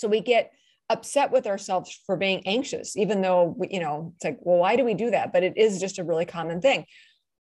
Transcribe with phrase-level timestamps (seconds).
[0.00, 0.52] So we get
[0.88, 4.76] upset with ourselves for being anxious, even though, we, you know, it's like, well, why
[4.76, 5.32] do we do that?
[5.32, 6.86] But it is just a really common thing.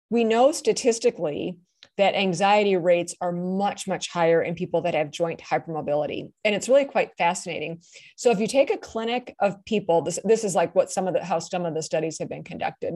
[0.10, 1.57] We know statistically
[1.97, 6.31] that anxiety rates are much, much higher in people that have joint hypermobility.
[6.44, 7.81] And it's really quite fascinating.
[8.15, 11.13] So if you take a clinic of people, this, this is like what some of
[11.13, 12.96] the how some of the studies have been conducted.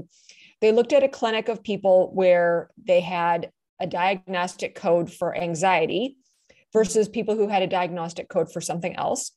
[0.61, 6.17] They looked at a clinic of people where they had a diagnostic code for anxiety
[6.73, 9.31] versus people who had a diagnostic code for something else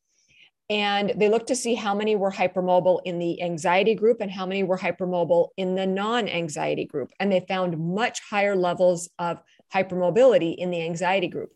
[0.70, 4.46] and they looked to see how many were hypermobile in the anxiety group and how
[4.46, 7.10] many were hypermobile in the non-anxiety group.
[7.20, 9.38] And they found much higher levels of
[9.74, 11.50] hypermobility in the anxiety group.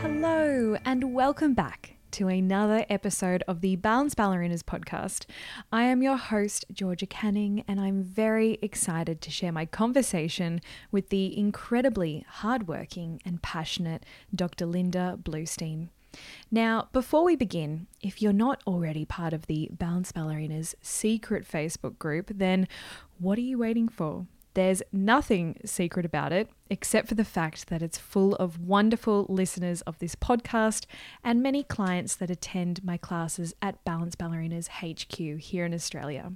[0.00, 5.26] Hello, and welcome back to another episode of the Balance Ballerinas podcast.
[5.70, 11.10] I am your host, Georgia Canning, and I'm very excited to share my conversation with
[11.10, 14.66] the incredibly hardworking and passionate Dr.
[14.66, 15.88] Linda Bluestein.
[16.50, 21.98] Now, before we begin, if you're not already part of the Balance Ballerinas secret Facebook
[21.98, 22.66] group, then
[23.18, 24.26] what are you waiting for?
[24.54, 29.80] There's nothing secret about it, except for the fact that it's full of wonderful listeners
[29.82, 30.86] of this podcast
[31.22, 36.32] and many clients that attend my classes at Balance Ballerinas HQ here in Australia.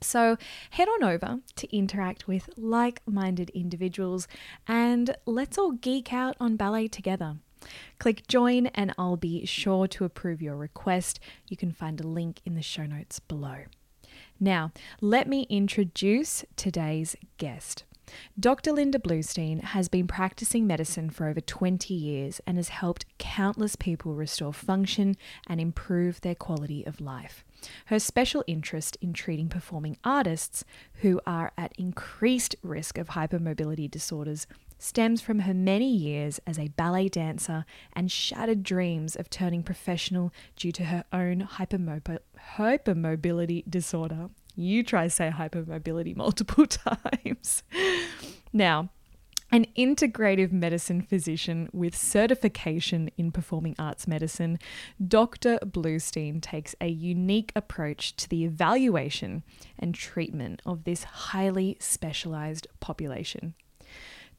[0.00, 0.36] So
[0.70, 4.28] head on over to interact with like minded individuals
[4.66, 7.36] and let's all geek out on ballet together.
[7.98, 11.20] Click join and I'll be sure to approve your request.
[11.48, 13.64] You can find a link in the show notes below.
[14.40, 17.84] Now, let me introduce today's guest.
[18.38, 18.72] Dr.
[18.72, 24.14] Linda Bluestein has been practicing medicine for over 20 years and has helped countless people
[24.14, 27.44] restore function and improve their quality of life.
[27.86, 30.64] Her special interest in treating performing artists
[31.02, 34.46] who are at increased risk of hypermobility disorders
[34.78, 40.32] stems from her many years as a ballet dancer and shattered dreams of turning professional
[40.56, 41.48] due to her own
[42.56, 44.28] hypermobility disorder.
[44.56, 47.62] You try to say hypermobility multiple times.
[48.52, 48.90] now,
[49.54, 54.58] an integrative medicine physician with certification in performing arts medicine,
[55.06, 55.60] Dr.
[55.60, 59.44] Bluestein takes a unique approach to the evaluation
[59.78, 63.54] and treatment of this highly specialized population.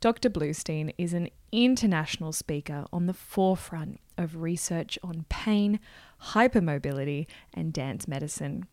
[0.01, 0.29] Dr.
[0.29, 5.79] Bluestein is an international speaker on the forefront of research on pain,
[6.21, 8.65] hypermobility, and dance medicine.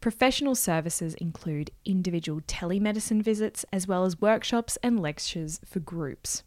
[0.00, 6.42] Professional services include individual telemedicine visits as well as workshops and lectures for groups.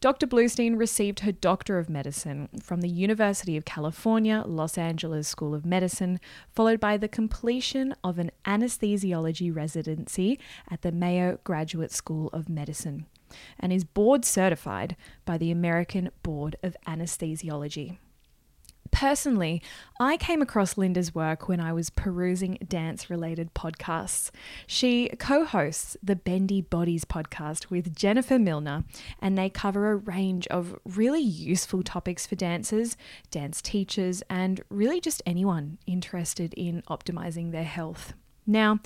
[0.00, 0.26] Dr.
[0.26, 5.64] Bluestein received her Doctor of Medicine from the University of California, Los Angeles School of
[5.64, 6.20] Medicine,
[6.50, 10.38] followed by the completion of an anesthesiology residency
[10.70, 13.06] at the Mayo Graduate School of Medicine
[13.58, 17.98] and is board certified by the American Board of Anesthesiology.
[18.96, 19.60] Personally,
[20.00, 24.30] I came across Linda's work when I was perusing dance related podcasts.
[24.66, 28.84] She co hosts the Bendy Bodies podcast with Jennifer Milner,
[29.20, 32.96] and they cover a range of really useful topics for dancers,
[33.30, 38.14] dance teachers, and really just anyone interested in optimizing their health.
[38.46, 38.78] Now,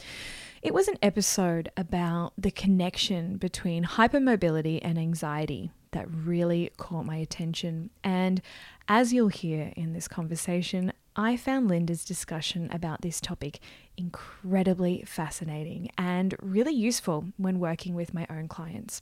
[0.61, 7.17] it was an episode about the connection between hypermobility and anxiety that really caught my
[7.17, 7.91] attention.
[8.03, 8.41] And
[8.91, 13.61] as you'll hear in this conversation, I found Linda's discussion about this topic
[13.97, 19.01] incredibly fascinating and really useful when working with my own clients.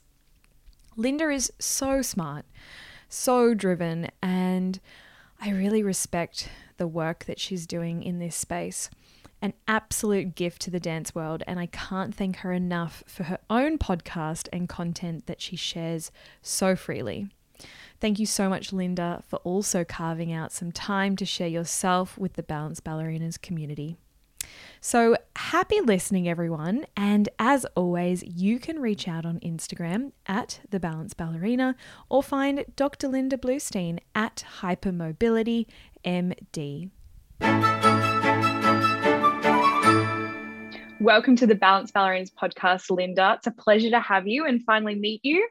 [0.95, 2.45] Linda is so smart,
[3.09, 4.79] so driven, and
[5.41, 8.91] I really respect the work that she's doing in this space
[9.41, 13.39] an absolute gift to the dance world, and I can't thank her enough for her
[13.49, 16.11] own podcast and content that she shares
[16.41, 17.29] so freely.
[17.99, 22.33] Thank you so much, Linda, for also carving out some time to share yourself with
[22.33, 23.97] the Balance Ballerinas community.
[24.81, 26.85] So, happy listening, everyone.
[26.95, 31.75] And as always, you can reach out on Instagram at The Balance Ballerina
[32.07, 33.09] or find Dr.
[33.09, 35.65] Linda Bluestein at Hypermobility
[36.05, 36.89] MD.
[41.01, 43.35] Welcome to the Balance Ballerinas podcast, Linda.
[43.37, 45.47] It's a pleasure to have you and finally meet you.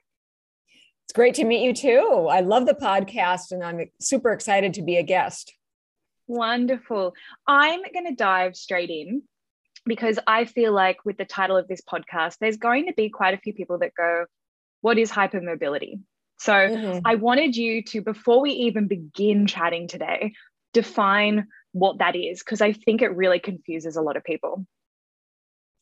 [1.08, 2.28] It's great to meet you too.
[2.30, 5.54] I love the podcast and I'm super excited to be a guest.
[6.26, 7.14] Wonderful.
[7.46, 9.22] I'm going to dive straight in
[9.86, 13.32] because I feel like with the title of this podcast, there's going to be quite
[13.32, 14.26] a few people that go,
[14.82, 16.00] What is hypermobility?
[16.40, 16.98] So mm-hmm.
[17.06, 20.34] I wanted you to, before we even begin chatting today,
[20.74, 24.66] define what that is because I think it really confuses a lot of people.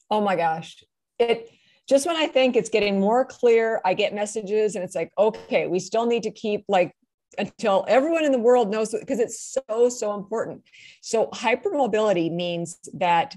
[0.09, 0.85] Oh my gosh.
[1.19, 1.51] It
[1.89, 5.67] just when I think it's getting more clear, I get messages and it's like, okay,
[5.67, 6.93] we still need to keep like
[7.39, 10.63] until everyone in the world knows because it's so, so important.
[11.01, 13.37] So, hypermobility means that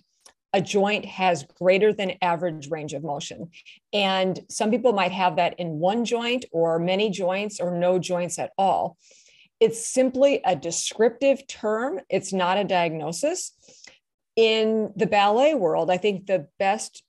[0.53, 3.49] a joint has greater than average range of motion.
[3.93, 8.39] And some people might have that in one joint or many joints or no joints
[8.39, 8.97] at all.
[9.59, 13.51] It's simply a descriptive term, it's not a diagnosis.
[14.35, 17.03] In the ballet world, I think the best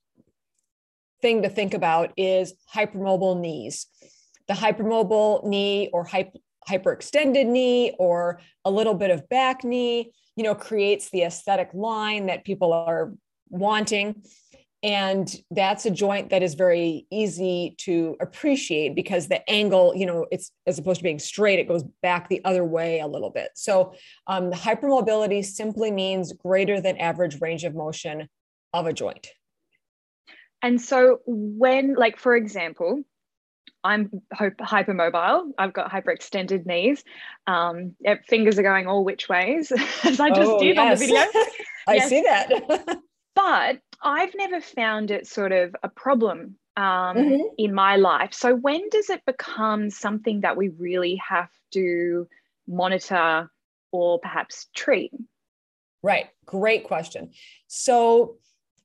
[1.22, 3.86] thing to think about is hypermobile knees.
[4.48, 6.38] The hypermobile knee or hyper,
[6.68, 12.26] hyperextended knee or a little bit of back knee, you know, creates the aesthetic line
[12.26, 13.12] that people are
[13.48, 14.22] wanting.
[14.82, 20.26] And that's a joint that is very easy to appreciate because the angle, you know,
[20.30, 23.50] it's as opposed to being straight, it goes back the other way a little bit.
[23.54, 23.94] So
[24.26, 28.28] um, hypermobility simply means greater than average range of motion
[28.72, 29.28] of a joint.
[30.62, 33.02] And so when, like, for example,
[33.82, 35.52] I'm hypermobile.
[35.58, 37.02] I've got hyperextended knees.
[37.46, 37.94] Um,
[38.28, 39.72] fingers are going all which ways,
[40.04, 40.78] as I just oh, did yes.
[40.78, 41.20] on the video.
[41.88, 42.08] I yes.
[42.08, 43.00] see that.
[43.34, 47.42] but I've never found it sort of a problem um, mm-hmm.
[47.58, 48.34] in my life.
[48.34, 52.28] So when does it become something that we really have to
[52.68, 53.50] monitor
[53.92, 55.12] or perhaps treat?
[56.02, 56.28] Right.
[56.46, 57.32] Great question.
[57.66, 58.36] So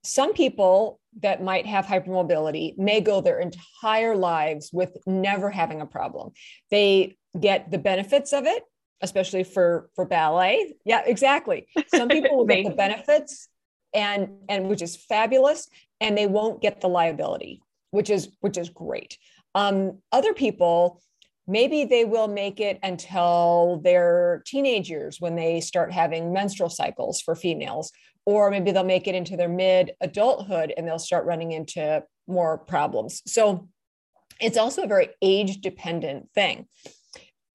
[0.05, 5.85] some people that might have hypermobility may go their entire lives with never having a
[5.85, 6.31] problem.
[6.71, 8.63] They get the benefits of it,
[9.01, 10.75] especially for for ballet.
[10.85, 11.67] Yeah, exactly.
[11.87, 13.47] Some people will get the benefits
[13.93, 15.67] and and which is fabulous
[16.01, 17.61] and they won't get the liability,
[17.91, 19.17] which is which is great.
[19.53, 21.01] Um, other people
[21.47, 27.35] maybe they will make it until they're teenagers when they start having menstrual cycles for
[27.35, 27.91] females
[28.25, 32.57] or maybe they'll make it into their mid adulthood and they'll start running into more
[32.57, 33.21] problems.
[33.27, 33.69] So
[34.41, 36.67] it's also a very age dependent thing.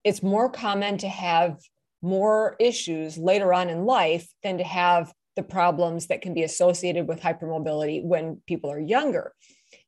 [0.04, 1.58] It's more common to have
[2.02, 7.06] more issues later on in life than to have the problems that can be associated
[7.06, 9.32] with hypermobility when people are younger.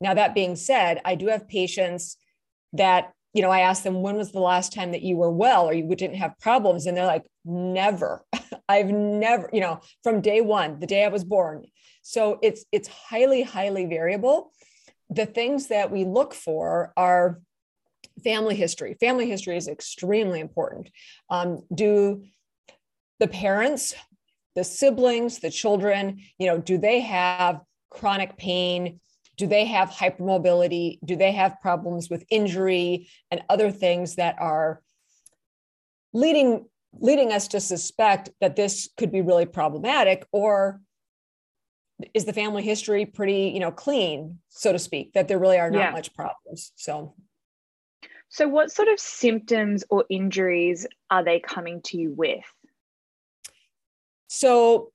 [0.00, 2.16] Now, that being said, I do have patients
[2.74, 5.66] that you know, I ask them, when was the last time that you were well
[5.66, 6.86] or you didn't have problems?
[6.86, 8.24] And they're like, never.
[8.68, 11.66] I've never, you know, from day one, the day I was born.
[12.02, 14.52] So it's it's highly, highly variable.
[15.10, 17.40] The things that we look for are
[18.24, 18.94] family history.
[18.94, 20.90] Family history is extremely important.
[21.28, 22.24] Um, do
[23.20, 23.94] the parents,
[24.54, 27.60] the siblings, the children, you know, do they have
[27.90, 29.00] chronic pain?
[29.38, 34.82] do they have hypermobility do they have problems with injury and other things that are
[36.12, 36.66] leading
[36.98, 40.80] leading us to suspect that this could be really problematic or
[42.14, 45.70] is the family history pretty you know clean so to speak that there really are
[45.70, 45.90] not yeah.
[45.90, 47.14] much problems so
[48.28, 52.44] so what sort of symptoms or injuries are they coming to you with
[54.26, 54.90] so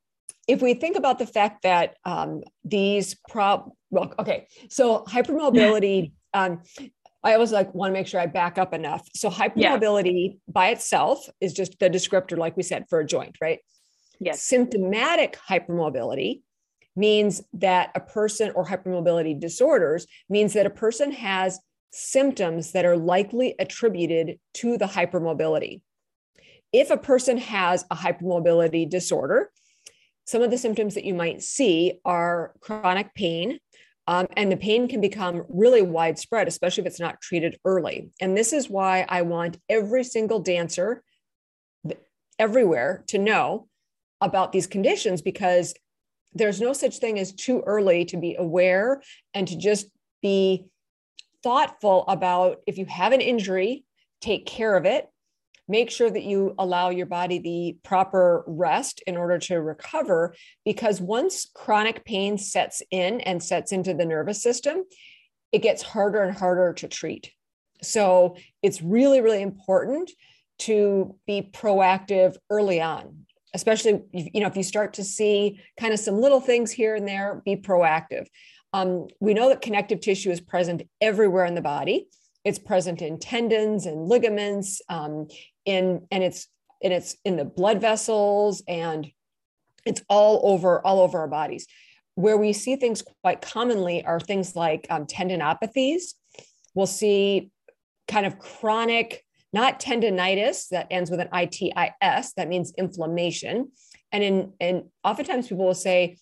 [0.47, 6.11] if we think about the fact that um, these prob well, okay, so hypermobility.
[6.33, 6.61] um,
[7.23, 9.07] I always like want to make sure I back up enough.
[9.15, 10.37] So hypermobility yeah.
[10.47, 13.59] by itself is just the descriptor, like we said, for a joint, right?
[14.19, 14.43] Yes.
[14.43, 16.41] Symptomatic hypermobility
[16.95, 21.59] means that a person or hypermobility disorders means that a person has
[21.91, 25.81] symptoms that are likely attributed to the hypermobility.
[26.74, 29.51] If a person has a hypermobility disorder,
[30.25, 33.59] some of the symptoms that you might see are chronic pain,
[34.07, 38.09] um, and the pain can become really widespread, especially if it's not treated early.
[38.21, 41.03] And this is why I want every single dancer
[42.39, 43.67] everywhere to know
[44.21, 45.73] about these conditions because
[46.33, 49.01] there's no such thing as too early to be aware
[49.33, 49.87] and to just
[50.21, 50.65] be
[51.43, 53.83] thoughtful about if you have an injury,
[54.21, 55.09] take care of it
[55.67, 60.36] make sure that you allow your body the proper rest in order to recover.
[60.65, 64.83] Because once chronic pain sets in and sets into the nervous system,
[65.51, 67.31] it gets harder and harder to treat.
[67.81, 70.12] So it's really, really important
[70.59, 76.00] to be proactive early on especially you know if you start to see kind of
[76.00, 78.27] some little things here and there be proactive
[78.74, 82.07] um, we know that connective tissue is present everywhere in the body
[82.43, 85.27] it's present in tendons and ligaments um,
[85.67, 86.47] in and it's
[86.81, 89.07] and it's in the blood vessels and
[89.86, 91.67] it's all over all over our bodies.
[92.15, 96.13] Where we see things quite commonly are things like um, tendinopathies.
[96.74, 97.51] We'll see
[98.07, 103.71] kind of chronic not tendonitis that ends with an itis that means inflammation.
[104.12, 106.17] And in and oftentimes people will say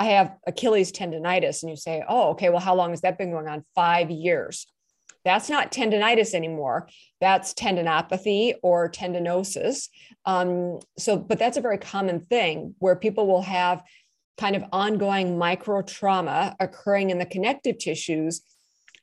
[0.00, 3.32] i have achilles tendonitis and you say oh okay well how long has that been
[3.32, 3.64] going on?
[3.74, 4.66] 5 years
[5.24, 6.88] that's not tendonitis anymore.
[7.20, 9.88] That's tendinopathy or tendinosis.
[10.24, 13.82] Um, so but that's a very common thing where people will have
[14.38, 18.42] kind of ongoing micro trauma occurring in the connective tissues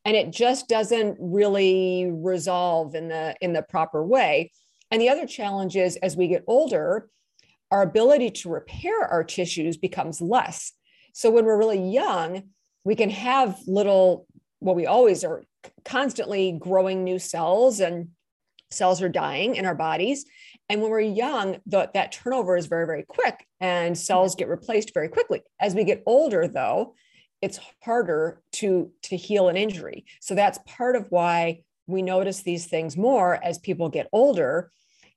[0.06, 4.52] and it just doesn't really resolve in the in the proper way.
[4.92, 7.10] And the other challenge is as we get older
[7.72, 10.72] our ability to repair our tissues becomes less.
[11.14, 12.50] So when we're really young
[12.86, 14.28] we can have little
[14.62, 15.44] well we always are
[15.84, 18.10] constantly growing new cells and
[18.72, 20.26] cells are dying in our bodies.
[20.70, 24.94] And when we're young the, that turnover is very very quick and cells get replaced
[24.94, 25.42] very quickly.
[25.60, 26.96] As we get older though
[27.42, 30.06] it's harder to to heal an injury.
[30.22, 34.72] So that's part of why we notice these things more as people get older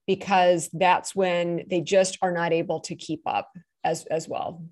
[0.07, 3.50] because that's when they just are not able to keep up
[3.85, 4.62] as as well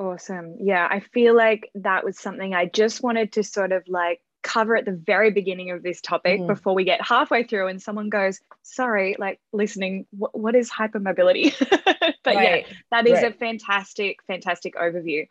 [0.00, 4.20] awesome yeah i feel like that was something i just wanted to sort of like
[4.42, 6.46] cover at the very beginning of this topic mm.
[6.46, 11.54] before we get halfway through and someone goes sorry like listening what, what is hypermobility
[12.24, 12.66] but right.
[12.66, 13.34] yeah that is right.
[13.34, 15.26] a fantastic fantastic overview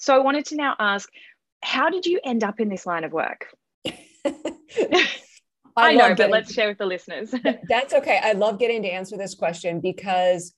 [0.00, 1.12] so I wanted to now ask,
[1.62, 3.54] how did you end up in this line of work?
[3.84, 5.06] I,
[5.76, 7.34] I know, but let's share with the listeners.
[7.68, 8.18] that's okay.
[8.22, 10.54] I love getting to answer this question because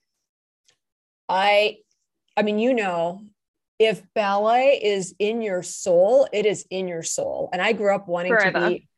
[1.28, 1.78] I,
[2.37, 3.23] I mean, you know,
[3.85, 7.51] if ballet is in your soul, it is in your soul.
[7.53, 8.61] And I grew up wanting forever.
[8.61, 8.89] to be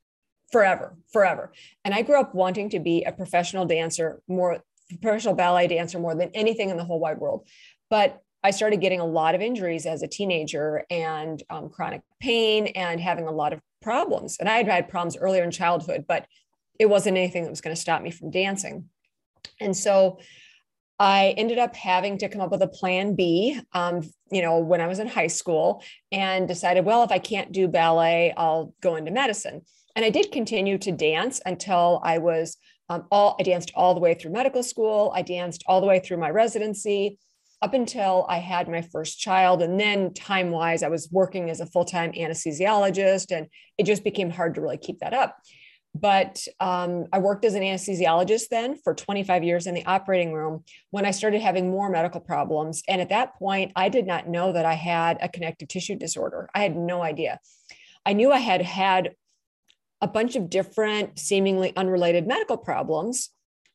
[0.53, 1.53] forever, forever.
[1.85, 4.63] And I grew up wanting to be a professional dancer, more
[5.01, 7.49] professional ballet dancer more than anything in the whole wide world.
[7.89, 12.67] But I started getting a lot of injuries as a teenager and um, chronic pain
[12.69, 14.37] and having a lot of problems.
[14.39, 16.27] And I had had problems earlier in childhood, but
[16.79, 18.91] it wasn't anything that was going to stop me from dancing.
[19.61, 20.19] And so
[20.99, 24.81] I ended up having to come up with a plan B, um, you know, when
[24.81, 25.83] I was in high school
[26.13, 29.63] and decided, well, if I can't do ballet, I'll go into medicine.
[29.97, 32.57] And I did continue to dance until I was
[32.89, 35.13] um, all, I danced all the way through medical school.
[35.15, 37.19] I danced all the way through my residency
[37.63, 39.63] up until I had my first child.
[39.63, 43.47] And then time wise, I was working as a full time anesthesiologist, and
[43.79, 45.37] it just became hard to really keep that up.
[45.95, 50.65] But um, I worked as an anesthesiologist then for 25 years in the operating room
[50.91, 52.83] when I started having more medical problems.
[52.89, 56.51] And at that point, I did not know that I had a connective tissue disorder.
[56.55, 57.39] I had no idea.
[58.05, 59.13] I knew I had had
[60.01, 63.31] a bunch of different, seemingly unrelated medical problems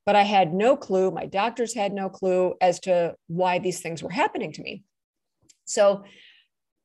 [0.09, 1.11] but I had no clue.
[1.11, 4.83] My doctors had no clue as to why these things were happening to me.
[5.65, 6.03] So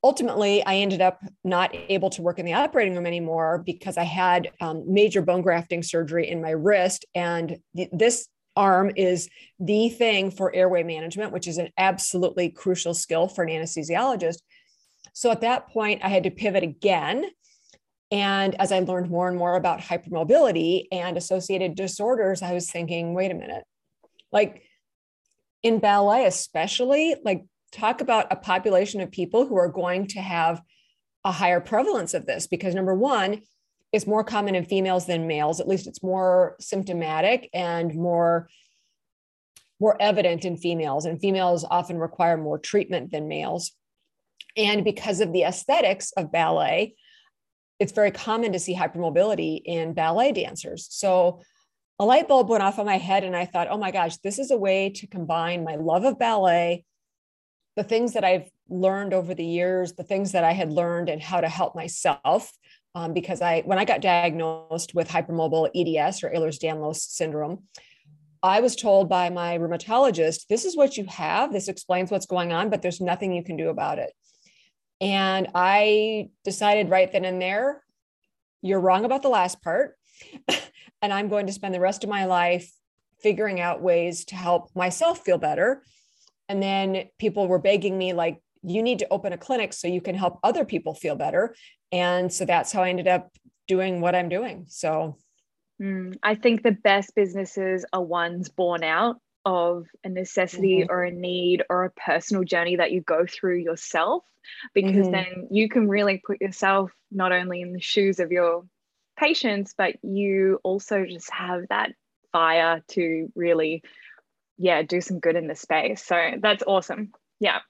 [0.05, 4.05] ultimately, I ended up not able to work in the operating room anymore because I
[4.05, 7.05] had um, major bone grafting surgery in my wrist.
[7.15, 12.95] And th- this arm is the thing for airway management, which is an absolutely crucial
[12.95, 14.37] skill for an anesthesiologist.
[15.13, 17.25] So at that point, I had to pivot again
[18.15, 23.13] and as I learned more and more about hypermobility and associated disorders, I was thinking,
[23.13, 23.65] wait a minute,
[24.31, 24.63] like
[25.65, 27.45] in ballet, especially, like
[27.75, 30.63] talk about a population of people who are going to have
[31.25, 33.43] a higher prevalence of this because number one,
[33.93, 35.61] it's more common in females than males.
[35.61, 38.49] At least it's more symptomatic and more
[39.81, 43.73] more evident in females and females often require more treatment than males
[44.57, 46.95] and because of the aesthetics of ballet
[47.81, 50.87] it's very common to see hypermobility in ballet dancers.
[50.91, 51.43] So
[51.99, 54.39] a light bulb went off on my head, and I thought, oh my gosh, this
[54.39, 56.85] is a way to combine my love of ballet,
[57.77, 61.23] the things that I've learned over the years, the things that I had learned, and
[61.23, 62.53] how to help myself.
[62.97, 67.65] Um, because I, when I got diagnosed with hypermobile EDS or Ehlers-Danlos syndrome,
[68.41, 71.53] I was told by my rheumatologist, this is what you have.
[71.53, 74.13] This explains what's going on, but there's nothing you can do about it.
[75.01, 77.83] And I decided right then and there,
[78.63, 79.97] you're wrong about the last part.
[81.03, 82.71] and I'm going to spend the rest of my life
[83.21, 85.83] figuring out ways to help myself feel better.
[86.49, 90.01] And then people were begging me, like, you need to open a clinic so you
[90.01, 91.55] can help other people feel better.
[91.93, 93.31] And so that's how I ended up
[93.69, 94.65] doing what I'm doing.
[94.69, 95.19] So
[95.81, 100.91] mm, I think the best businesses are ones born out of a necessity mm-hmm.
[100.91, 104.25] or a need or a personal journey that you go through yourself
[104.73, 105.13] because mm-hmm.
[105.13, 108.65] then you can really put yourself not only in the shoes of your
[109.19, 111.93] patients but you also just have that
[112.33, 113.83] fire to really
[114.59, 117.61] yeah do some good in the space so that's awesome yeah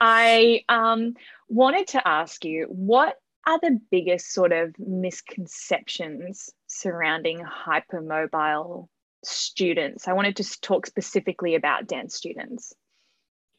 [0.00, 1.14] i um
[1.48, 8.88] wanted to ask you what are the biggest sort of misconceptions surrounding hypermobile
[9.24, 10.08] students.
[10.08, 12.72] I wanted to talk specifically about dance students.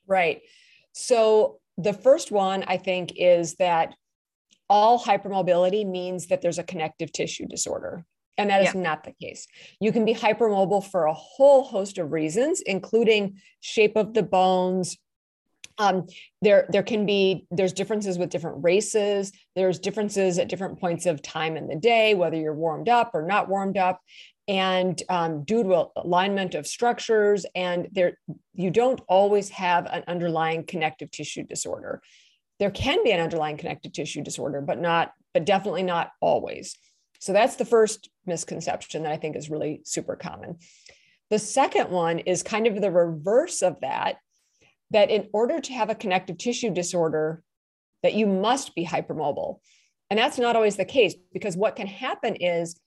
[0.08, 0.42] Right.
[0.94, 3.94] So the first one I think is that
[4.70, 8.06] all hypermobility means that there's a connective tissue disorder.
[8.38, 8.82] And that is yeah.
[8.82, 9.48] not the case.
[9.80, 14.98] You can be hypermobile for a whole host of reasons, including shape of the bones.
[15.78, 16.08] Um,
[16.42, 19.32] there, there can be there's differences with different races.
[19.56, 23.24] There's differences at different points of time in the day, whether you're warmed up or
[23.24, 24.00] not warmed up,
[24.48, 27.46] and um, due to alignment of structures.
[27.56, 28.18] And there,
[28.54, 32.02] you don't always have an underlying connective tissue disorder.
[32.60, 36.78] There can be an underlying connective tissue disorder, but not, but definitely not always.
[37.24, 40.58] So that's the first misconception that I think is really super common.
[41.30, 44.18] The second one is kind of the reverse of that,
[44.92, 47.42] that in order to have a connective tissue disorder,
[48.02, 49.60] that you must be hypermobile.
[50.10, 52.78] And that's not always the case because what can happen is,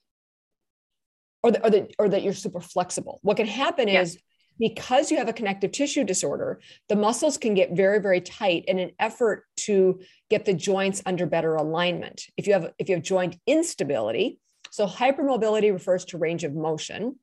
[1.41, 3.19] or, the, or, the, or that you're super flexible.
[3.23, 4.01] What can happen yeah.
[4.01, 4.19] is
[4.59, 6.59] because you have a connective tissue disorder,
[6.89, 9.99] the muscles can get very, very tight in an effort to
[10.29, 12.23] get the joints under better alignment.
[12.37, 14.39] If you have if you have joint instability,
[14.71, 17.17] so hypermobility refers to range of motion.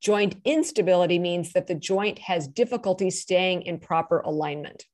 [0.00, 4.84] Joint instability means that the joint has difficulty staying in proper alignment.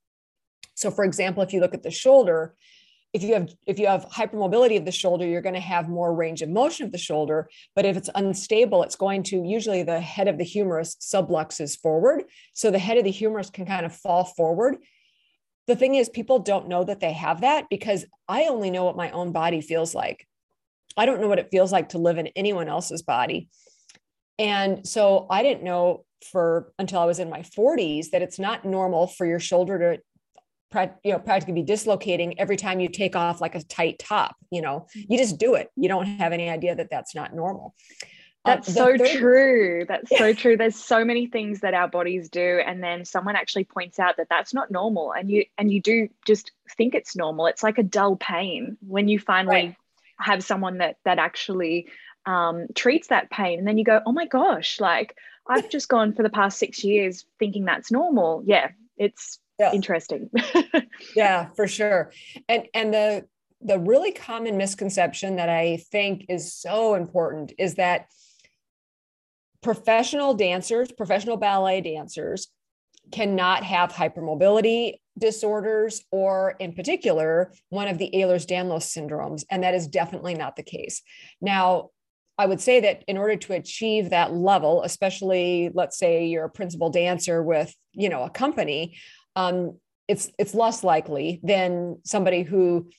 [0.75, 2.54] So for example, if you look at the shoulder,
[3.12, 6.14] if you have if you have hypermobility of the shoulder you're going to have more
[6.14, 7.49] range of motion of the shoulder.
[7.75, 12.25] But if it's unstable it's going to usually the head of the humerus subluxes forward.
[12.54, 14.78] So the head of the humerus can kind of fall forward.
[15.66, 18.97] The thing is people don't know that they have that because i only know what
[18.97, 20.26] my own body feels like.
[20.97, 23.49] I don't know what it feels like to live in anyone else's body.
[24.38, 28.64] And so i didn't know for until i was in my 40s that it's not
[28.64, 30.02] normal for your shoulder to
[31.04, 34.60] you know practically be dislocating every time you take off like a tight top you
[34.60, 34.86] know?
[34.94, 35.72] You just do it.
[35.74, 37.74] You don't have any idea that that's not normal.
[38.44, 39.84] Uh, that's uh, so third- true.
[39.88, 40.56] That's so true.
[40.56, 44.28] There's so many things that our bodies do and then someone actually points out that
[44.28, 47.46] that's not normal and you and you do just think it's normal.
[47.46, 49.76] It's like a dull pain when you finally right.
[50.18, 51.88] have someone that that actually
[52.26, 55.16] um, treats that pain and then you go oh my gosh like
[55.48, 58.44] i've just gone for the past six years thinking that's normal.
[58.46, 59.72] Yeah it's yeah.
[59.72, 60.30] interesting.
[61.16, 62.12] yeah, for sure.
[62.48, 63.26] And and the
[63.60, 68.06] the really common misconception that I think is so important is that
[69.62, 72.48] professional dancers, professional ballet dancers
[73.12, 79.86] cannot have hypermobility disorders or in particular one of the Ehlers-Danlos syndromes and that is
[79.86, 81.02] definitely not the case.
[81.40, 81.90] Now,
[82.38, 86.50] I would say that in order to achieve that level, especially let's say you're a
[86.50, 88.96] principal dancer with, you know, a company,
[89.37, 92.90] um, it's it's less likely than somebody who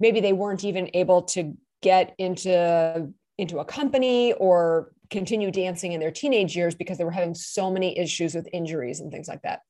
[0.00, 6.00] maybe they weren't even able to get into into a company or continue dancing in
[6.00, 9.42] their teenage years because they were having so many issues with injuries and things like
[9.42, 9.60] that.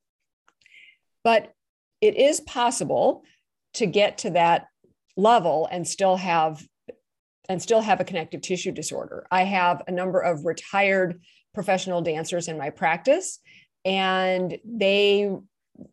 [1.23, 1.53] But
[2.01, 3.25] it is possible
[3.75, 4.67] to get to that
[5.17, 6.67] level and still have
[7.49, 9.27] and still have a connective tissue disorder.
[9.31, 11.21] I have a number of retired
[11.53, 13.39] professional dancers in my practice
[13.85, 15.31] and they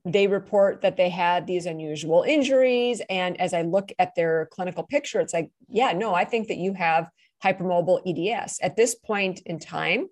[0.06, 3.02] they report that they had these unusual injuries.
[3.10, 6.58] And as I look at their clinical picture, it's like, yeah, no, I think that
[6.58, 7.10] you have
[7.44, 8.60] hypermobile EDS.
[8.62, 10.08] At this point in time,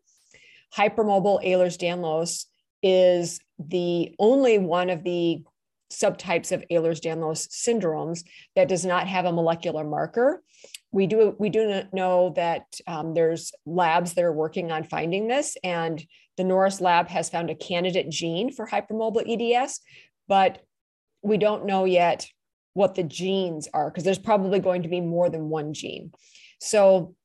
[0.76, 2.46] hypermobile Ehlers Danlos
[2.82, 5.44] is the only one of the
[5.92, 8.24] subtypes of Ehlers-Danlos syndromes
[8.56, 10.44] that does not have a molecular marker.
[10.92, 15.56] We do we do know that um, there's labs that are working on finding this,
[15.64, 16.04] and
[16.38, 19.82] the Norris lab has found a candidate gene for hypermobile EDS,
[20.28, 20.64] but
[21.22, 22.28] we don't know yet
[22.74, 26.12] what the genes are because there's probably going to be more than one gene.
[26.60, 27.16] So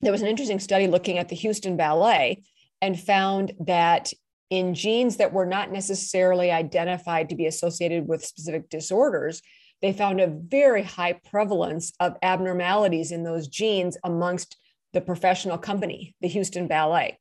[0.00, 2.42] there was an interesting study looking at the Houston Ballet
[2.80, 4.12] and found that
[4.50, 9.40] in genes that were not necessarily identified to be associated with specific disorders,
[9.82, 14.56] they found a very high prevalence of abnormalities in those genes amongst
[14.92, 17.18] the professional company, the Houston Ballet.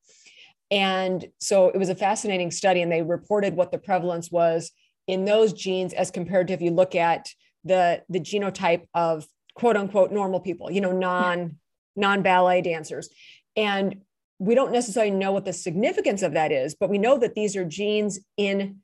[0.69, 4.71] And so it was a fascinating study, and they reported what the prevalence was
[5.07, 7.29] in those genes as compared to if you look at
[7.65, 11.57] the, the genotype of quote unquote normal people, you know, non
[11.95, 13.09] non ballet dancers.
[13.57, 14.01] And
[14.39, 17.55] we don't necessarily know what the significance of that is, but we know that these
[17.55, 18.77] are genes in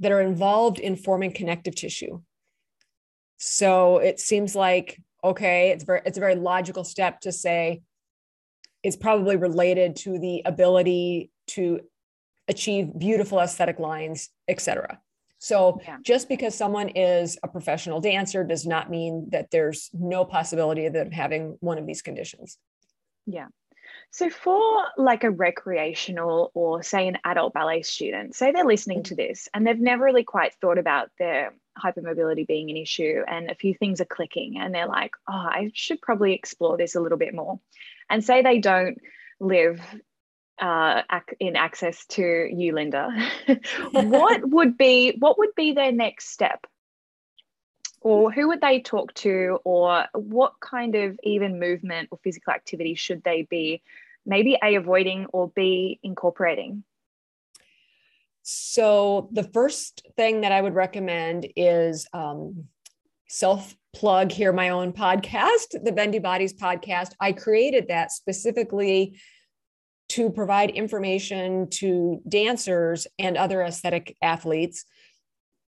[0.00, 2.20] that are involved in forming connective tissue.
[3.38, 7.82] So it seems like okay, it's very it's a very logical step to say
[8.82, 11.80] it's probably related to the ability to
[12.48, 15.00] achieve beautiful aesthetic lines, etc.
[15.38, 15.98] So yeah.
[16.02, 20.92] just because someone is a professional dancer does not mean that there's no possibility of
[20.92, 22.58] them having one of these conditions.
[23.26, 23.46] Yeah.
[24.10, 29.14] So, for like a recreational or say an adult ballet student, say they're listening to
[29.14, 33.54] this and they've never really quite thought about their hypermobility being an issue and a
[33.54, 37.18] few things are clicking and they're like, oh, I should probably explore this a little
[37.18, 37.60] bit more.
[38.08, 38.98] And say they don't
[39.38, 39.80] live
[40.60, 41.02] uh,
[41.38, 43.10] in access to you, Linda,
[43.90, 46.66] what would be what would be their next step?
[48.06, 52.94] Or who would they talk to, or what kind of even movement or physical activity
[52.94, 53.82] should they be
[54.24, 56.84] maybe A, avoiding or B, incorporating?
[58.44, 62.66] So, the first thing that I would recommend is um,
[63.26, 67.10] self plug here my own podcast, the Bendy Bodies podcast.
[67.18, 69.18] I created that specifically
[70.10, 74.84] to provide information to dancers and other aesthetic athletes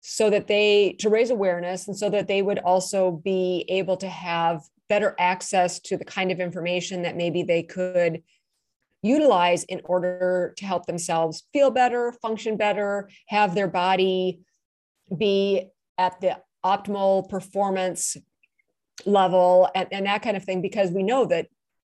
[0.06, 4.06] so that they to raise awareness and so that they would also be able to
[4.06, 8.22] have better access to the kind of information that maybe they could
[9.00, 14.40] utilize in order to help themselves feel better function better have their body
[15.16, 18.18] be at the optimal performance
[19.06, 21.46] level and, and that kind of thing because we know that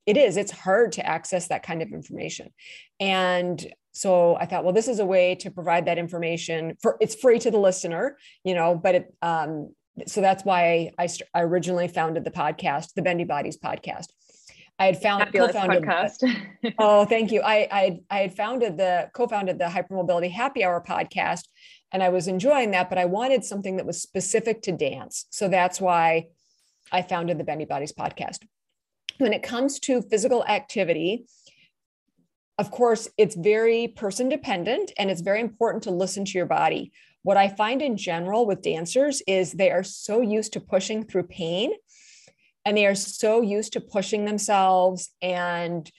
[0.06, 2.52] it is it's hard to access that kind of information.
[3.00, 3.66] And
[3.96, 7.38] so i thought well this is a way to provide that information for it's free
[7.38, 9.70] to the listener you know but it um
[10.06, 14.06] so that's why I, I originally founded the podcast the bendy bodies podcast
[14.78, 16.74] I had found co-founded podcast.
[16.78, 17.40] oh, thank you.
[17.40, 21.44] I, I I had founded the co-founded the Hypermobility Happy Hour podcast,
[21.92, 22.90] and I was enjoying that.
[22.90, 26.26] But I wanted something that was specific to dance, so that's why
[26.92, 28.40] I founded the Bendy Bodies podcast
[29.18, 31.26] when it comes to physical activity,
[32.58, 36.92] of course, it's very person dependent and it's very important to listen to your body.
[37.22, 41.24] What I find in general with dancers is they are so used to pushing through
[41.24, 41.72] pain
[42.64, 45.10] and they are so used to pushing themselves.
[45.20, 45.90] And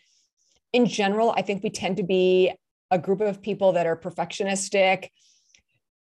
[0.73, 2.51] in general, I think we tend to be
[2.89, 5.09] a group of people that are perfectionistic.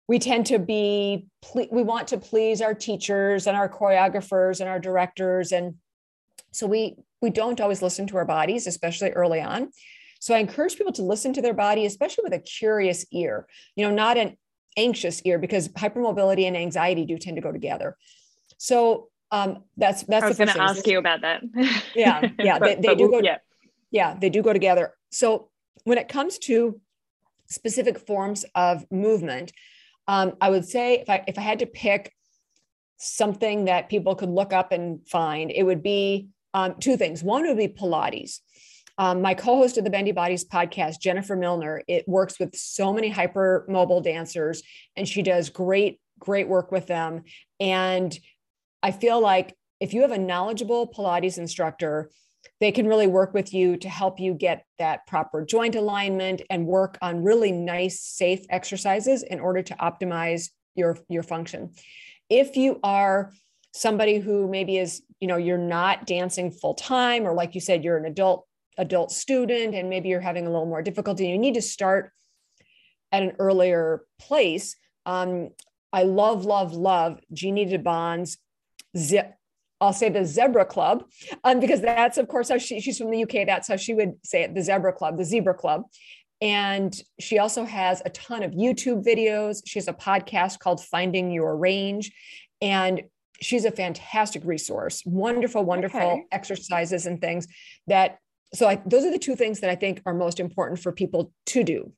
[0.09, 1.27] We tend to be,
[1.71, 5.53] we want to please our teachers and our choreographers and our directors.
[5.53, 5.75] And
[6.53, 9.71] so we we don't always listen to our bodies, especially early on.
[10.20, 13.87] So I encourage people to listen to their body, especially with a curious ear, you
[13.87, 14.37] know, not an
[14.76, 17.96] anxious ear, because hypermobility and anxiety do tend to go together.
[18.59, 20.24] So um, that's that's.
[20.24, 21.42] I was going to ask you about that.
[21.94, 23.20] yeah, yeah, but, they, they do go.
[23.20, 23.38] Yeah.
[23.90, 24.94] yeah, they do go together.
[25.11, 25.50] So
[25.85, 26.81] when it comes to
[27.48, 29.52] specific forms of movement,
[30.09, 32.12] um, I would say if I if I had to pick
[32.98, 37.22] something that people could look up and find, it would be um, two things.
[37.22, 38.40] One would be Pilates.
[38.99, 43.13] Um, my co-host of the Bendy Bodies podcast, Jennifer Milner, it works with so many
[43.13, 44.63] hypermobile dancers,
[44.97, 47.25] and she does great, great work with them.
[47.61, 48.19] And
[48.83, 52.11] I feel like if you have a knowledgeable Pilates instructor,
[52.61, 56.67] they can really work with you to help you get that proper joint alignment and
[56.67, 61.73] work on really nice, safe exercises in order to optimize your, your function.
[62.31, 63.33] If you are
[63.77, 67.85] somebody who maybe is you know you're not dancing full time or like you said
[67.85, 68.46] you're an adult
[68.79, 72.11] adult student and maybe you're having a little more difficulty you need to start
[73.12, 75.51] at an earlier place um,
[75.93, 78.39] i love love love Jeannie Di Bon's
[78.97, 79.33] zip
[79.79, 81.05] I'll say the Zebra Club,
[81.45, 83.47] um, because that's of course how she, she's from the UK.
[83.47, 85.83] That's how she would say it, the Zebra Club, the Zebra Club.
[86.41, 89.61] And she also has a ton of YouTube videos.
[89.67, 92.11] She has a podcast called Finding Your Range.
[92.62, 93.03] And
[93.41, 96.25] she's a fantastic resource wonderful wonderful okay.
[96.33, 97.47] exercises and things
[97.87, 98.19] that
[98.55, 101.33] so I, those are the two things that i think are most important for people
[101.47, 101.93] to do.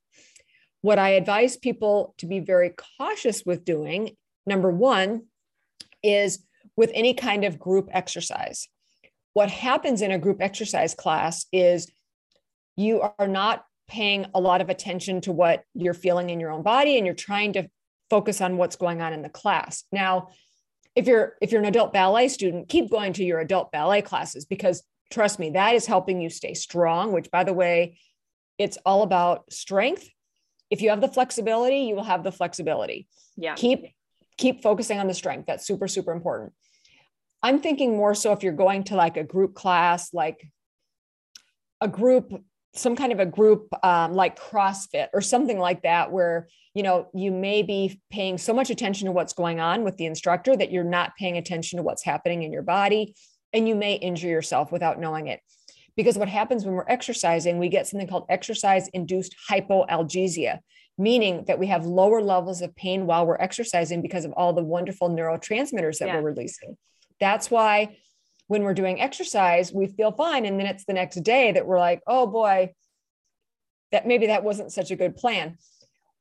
[0.81, 5.23] What i advise people to be very cautious with doing number one
[6.03, 6.45] is
[6.77, 8.69] with any kind of group exercise.
[9.35, 11.91] What happens in a group exercise class is
[12.77, 16.63] you are not paying a lot of attention to what you're feeling in your own
[16.63, 17.69] body and you're trying to
[18.11, 19.85] focus on what's going on in the class.
[19.93, 20.29] Now
[20.95, 24.45] if you're if you're an adult ballet student keep going to your adult ballet classes
[24.45, 27.99] because trust me that is helping you stay strong which by the way
[28.59, 30.11] it's all about strength.
[30.69, 33.09] If you have the flexibility you will have the flexibility.
[33.37, 33.55] Yeah.
[33.55, 33.87] Keep
[34.37, 35.47] keep focusing on the strength.
[35.47, 36.53] That's super super important.
[37.43, 40.51] I'm thinking more so if you're going to like a group class like
[41.81, 42.33] a group
[42.75, 47.09] some kind of a group um, like CrossFit or something like that, where you know
[47.15, 50.71] you may be paying so much attention to what's going on with the instructor that
[50.71, 53.15] you're not paying attention to what's happening in your body,
[53.53, 55.41] and you may injure yourself without knowing it.
[55.97, 60.61] Because what happens when we're exercising, we get something called exercise-induced hypoalgesia,
[60.97, 64.63] meaning that we have lower levels of pain while we're exercising because of all the
[64.63, 66.15] wonderful neurotransmitters that yeah.
[66.17, 66.77] we're releasing.
[67.21, 67.97] That's why
[68.47, 70.47] when we're doing exercise, we feel fine.
[70.47, 72.73] And then it's the next day that we're like, oh boy,
[73.93, 75.59] that maybe that wasn't such a good plan.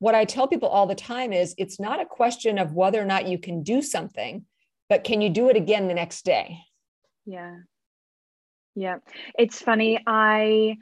[0.00, 3.04] What I tell people all the time is it's not a question of whether or
[3.04, 4.44] not you can do something,
[4.88, 6.58] but can you do it again the next day?
[7.28, 7.56] Yeah.
[8.74, 8.98] Yeah.
[9.38, 10.00] It's funny.
[10.06, 10.78] I,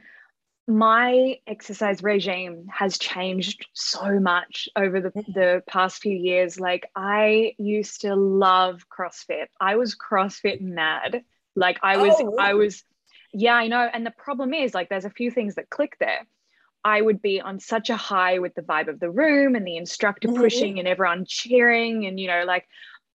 [0.69, 5.35] my exercise regime has changed so much over the, mm.
[5.35, 6.61] the past few years.
[6.61, 9.47] Like, I used to love CrossFit.
[9.61, 11.25] I was CrossFit mad.
[11.57, 12.85] Like, I was, oh, I was,
[13.33, 13.89] yeah, I know.
[13.93, 16.27] And the problem is, like, there's a few things that click there.
[16.85, 19.79] I would be on such a high with the vibe of the room and the
[19.79, 20.43] instructor mm-hmm.
[20.43, 22.07] pushing and everyone cheering.
[22.07, 22.69] And, you know, like,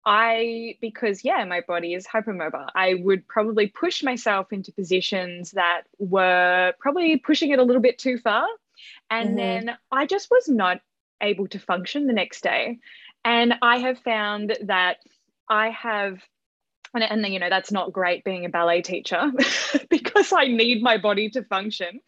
[0.04, 5.82] I, because yeah, my body is hypermobile, I would probably push myself into positions that
[5.98, 8.46] were probably pushing it a little bit too far.
[9.10, 9.36] And mm-hmm.
[9.36, 10.80] then I just was not
[11.20, 12.78] able to function the next day.
[13.24, 14.98] And I have found that
[15.48, 16.22] I have
[16.94, 19.30] and, and then you know that's not great being a ballet teacher
[19.90, 22.00] because i need my body to function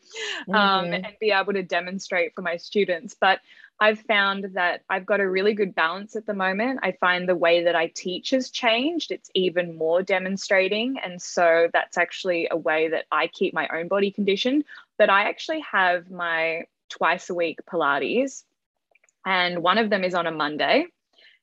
[0.49, 0.95] um, mm-hmm.
[0.95, 3.41] and be able to demonstrate for my students but
[3.81, 6.81] I've found that I've got a really good balance at the moment.
[6.83, 9.11] I find the way that I teach has changed.
[9.11, 10.99] It's even more demonstrating.
[11.03, 14.65] And so that's actually a way that I keep my own body conditioned.
[14.99, 18.45] But I actually have my twice a week Pilates,
[19.25, 20.87] and one of them is on a Monday.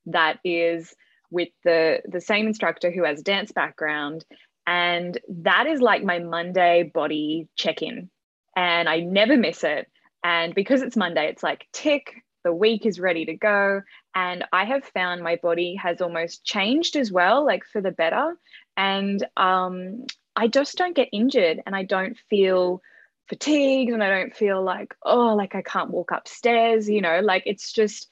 [0.06, 0.96] That is
[1.32, 4.26] with the, the same instructor who has dance background.
[4.66, 8.10] And that is like my Monday body check in.
[8.56, 9.88] And I never miss it.
[10.24, 13.82] And because it's Monday, it's like tick, the week is ready to go.
[14.16, 18.38] And I have found my body has almost changed as well, like for the better.
[18.78, 20.06] And um,
[20.36, 22.82] I just don't get injured and I don't feel
[23.28, 27.44] fatigued and I don't feel like, oh, like I can't walk upstairs, you know, like
[27.46, 28.12] it's just,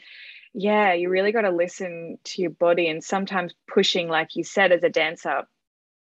[0.53, 2.87] yeah, you really got to listen to your body.
[2.87, 5.47] And sometimes pushing, like you said, as a dancer,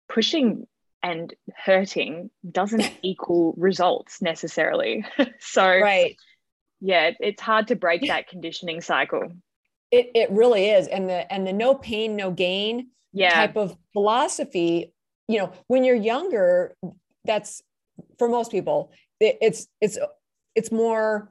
[0.08, 0.66] pushing
[1.02, 5.04] and hurting doesn't equal results necessarily.
[5.40, 6.16] so, right.
[6.80, 9.32] yeah it's hard to break that conditioning cycle.
[9.90, 10.86] It, it really is.
[10.86, 13.34] And the and the no pain no gain yeah.
[13.34, 14.92] type of philosophy
[15.28, 16.74] you know when you're younger
[17.24, 17.62] that's
[18.18, 19.98] for most people it, it's it's
[20.54, 21.30] it's more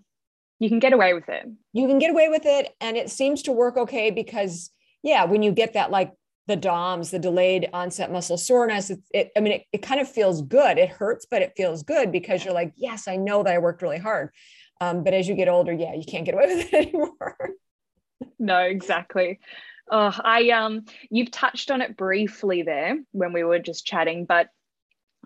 [0.60, 1.45] you can get away with it.
[1.73, 4.71] You can get away with it and it seems to work okay because
[5.03, 6.13] yeah when you get that like
[6.47, 8.89] the DOMS, the delayed onset muscle soreness.
[8.89, 10.77] It, it I mean, it, it kind of feels good.
[10.77, 13.81] It hurts, but it feels good because you're like, yes, I know that I worked
[13.81, 14.31] really hard.
[14.79, 17.38] Um, but as you get older, yeah, you can't get away with it anymore.
[18.39, 19.39] no, exactly.
[19.89, 24.49] Oh, I um, you've touched on it briefly there when we were just chatting, but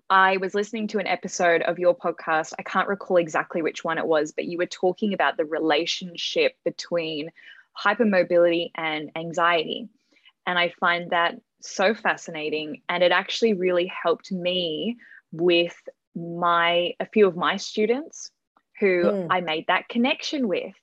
[0.09, 2.53] I was listening to an episode of your podcast.
[2.59, 6.53] I can't recall exactly which one it was, but you were talking about the relationship
[6.65, 7.31] between
[7.81, 9.87] hypermobility and anxiety.
[10.45, 12.81] And I find that so fascinating.
[12.89, 14.97] And it actually really helped me
[15.31, 15.75] with
[16.15, 18.31] my a few of my students
[18.79, 19.27] who mm.
[19.29, 20.73] I made that connection with.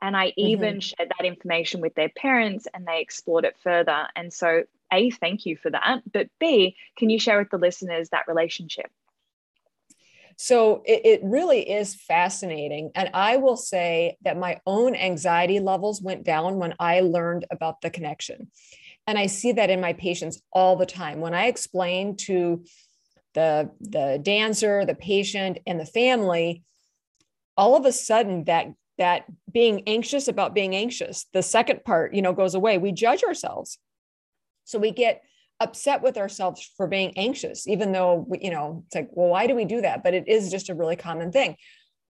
[0.00, 0.78] And I even mm-hmm.
[0.80, 4.08] shared that information with their parents and they explored it further.
[4.16, 6.00] And so, A, thank you for that.
[6.12, 8.90] But B, can you share with the listeners that relationship?
[10.36, 12.90] So it, it, really is fascinating.
[12.96, 17.80] And I will say that my own anxiety levels went down when I learned about
[17.80, 18.50] the connection.
[19.06, 21.20] And I see that in my patients all the time.
[21.20, 22.64] When I explain to
[23.34, 26.62] the, the dancer, the patient, and the family
[27.56, 28.66] all of a sudden that
[28.98, 32.78] that being anxious about being anxious the second part you know goes away.
[32.78, 33.78] We judge ourselves.
[34.64, 35.22] So we get
[35.60, 39.46] upset with ourselves for being anxious even though we, you know it's like well why
[39.46, 40.02] do we do that?
[40.02, 41.56] But it is just a really common thing.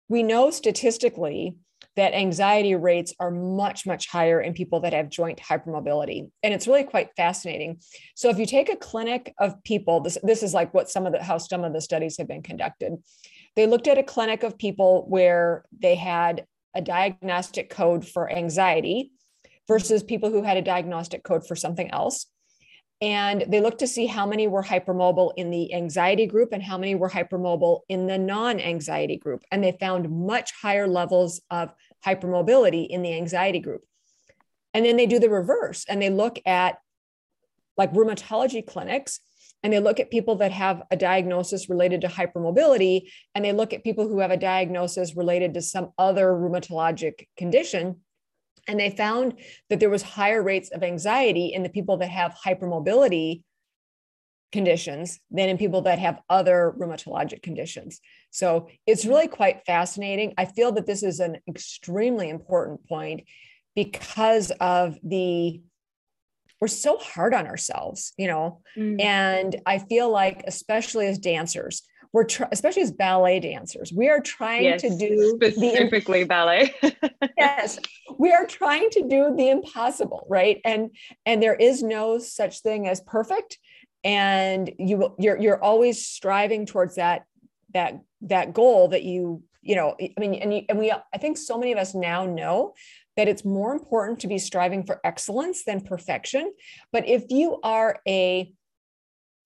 [0.08, 1.56] We know statistically
[1.96, 6.30] that anxiety rates are much much higher in people that have joint hypermobility.
[6.44, 7.80] And it's really quite fascinating.
[8.16, 11.14] So if you take a clinic of people this, this is like what some of
[11.14, 12.94] the how some of the studies have been conducted.
[13.56, 19.12] They looked at a clinic of people where they had a diagnostic code for anxiety
[19.68, 22.28] versus people who had a diagnostic code for something else.
[23.02, 26.78] And they looked to see how many were hypermobile in the anxiety group and how
[26.78, 29.44] many were hypermobile in the non anxiety group.
[29.52, 31.74] And they found much higher levels of
[32.06, 33.82] hypermobility in the anxiety group.
[34.74, 36.78] And then they do the reverse and they look at
[37.78, 39.20] like rheumatology clinics
[39.64, 43.74] and they look at people that have a diagnosis related to hypermobility and they look
[43.74, 48.02] at people who have a diagnosis related to some other rheumatologic condition
[48.68, 49.36] and they found
[49.70, 53.44] that there was higher rates of anxiety in the people that have hypermobility
[54.52, 58.00] conditions than in people that have other rheumatologic conditions.
[58.32, 60.34] So it's really quite fascinating.
[60.38, 63.24] I feel that this is an extremely important point
[63.76, 65.62] because of the
[66.62, 68.62] we're so hard on ourselves, you know.
[68.78, 69.02] Mm.
[69.02, 71.82] And I feel like, especially as dancers,
[72.16, 76.74] we're tr- especially as ballet dancers, we are trying yes, to do specifically the, ballet.
[77.38, 77.78] yes,
[78.18, 80.62] we are trying to do the impossible, right?
[80.64, 80.92] And
[81.26, 83.60] and there is no such thing as perfect,
[84.06, 87.26] and you you're you're always striving towards that
[87.74, 91.38] that that goal that you you know i mean and, you, and we i think
[91.38, 92.74] so many of us now know
[93.18, 96.54] that it's more important to be striving for excellence than perfection
[96.94, 98.54] but if you are a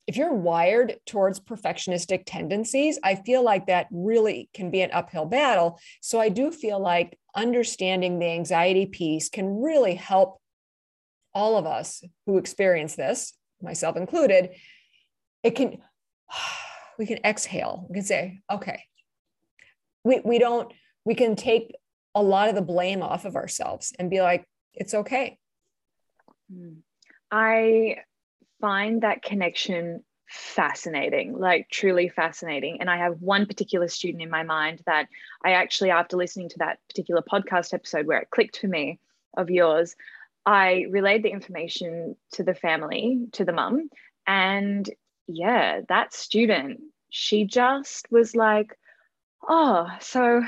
[0.10, 5.26] if you're wired towards perfectionistic tendencies i feel like that really can be an uphill
[5.26, 5.80] battle.
[6.02, 10.42] So i do feel like understanding the anxiety piece can really help
[11.34, 14.50] all of us who experience this myself included
[15.44, 15.78] it can
[16.98, 17.86] we can exhale.
[17.90, 18.84] We can say okay.
[20.04, 20.72] We, we don't
[21.06, 21.74] we can take
[22.14, 25.38] a lot of the blame off of ourselves and be like it's okay.
[26.52, 26.80] Hmm.
[27.32, 27.98] i
[28.60, 34.44] find that connection fascinating like truly fascinating and i have one particular student in my
[34.44, 35.08] mind that
[35.44, 39.00] i actually after listening to that particular podcast episode where it clicked for me
[39.36, 39.96] of yours
[40.46, 43.90] i relayed the information to the family to the mum
[44.28, 44.92] and
[45.26, 48.78] yeah that student she just was like
[49.48, 50.44] oh, so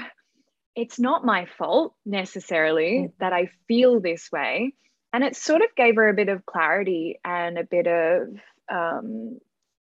[0.76, 3.12] it's not my fault necessarily mm.
[3.20, 4.74] that I feel this way.
[5.14, 8.30] And it sort of gave her a bit of clarity and a bit of
[8.70, 9.40] um,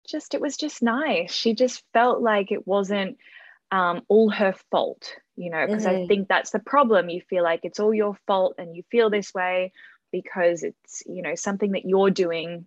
[0.07, 1.31] just, it was just nice.
[1.31, 3.17] She just felt like it wasn't
[3.71, 6.03] um, all her fault, you know, because mm-hmm.
[6.03, 7.09] I think that's the problem.
[7.09, 9.71] You feel like it's all your fault and you feel this way
[10.11, 12.65] because it's, you know, something that you're doing,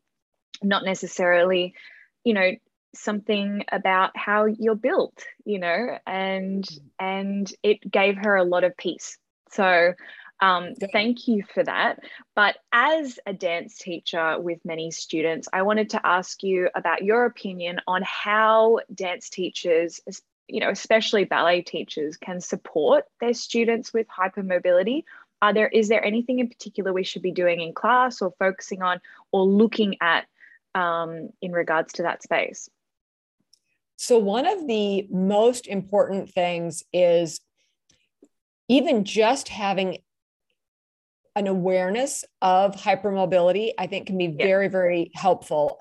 [0.63, 1.75] not necessarily,
[2.23, 2.53] you know,
[2.95, 6.81] something about how you're built you know and mm.
[6.99, 9.17] and it gave her a lot of peace
[9.51, 9.95] so
[10.43, 12.01] um, thank you for that.
[12.35, 17.27] But as a dance teacher with many students, I wanted to ask you about your
[17.27, 20.01] opinion on how dance teachers,
[20.49, 25.05] you know, especially ballet teachers, can support their students with hypermobility.
[25.41, 28.83] Are there is there anything in particular we should be doing in class or focusing
[28.83, 29.01] on
[29.31, 30.27] or looking at
[30.75, 32.69] um, in regards to that space?
[33.95, 37.41] So, one of the most important things is
[38.69, 39.99] even just having
[41.35, 45.79] an awareness of hypermobility, I think can be very, very helpful.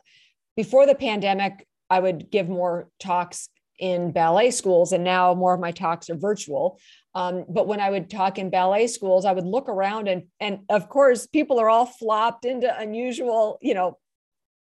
[0.55, 5.59] Before the pandemic, I would give more talks in ballet schools, and now more of
[5.59, 6.79] my talks are virtual.
[7.15, 10.59] Um, but when I would talk in ballet schools, I would look around, and and
[10.69, 13.97] of course, people are all flopped into unusual, you know,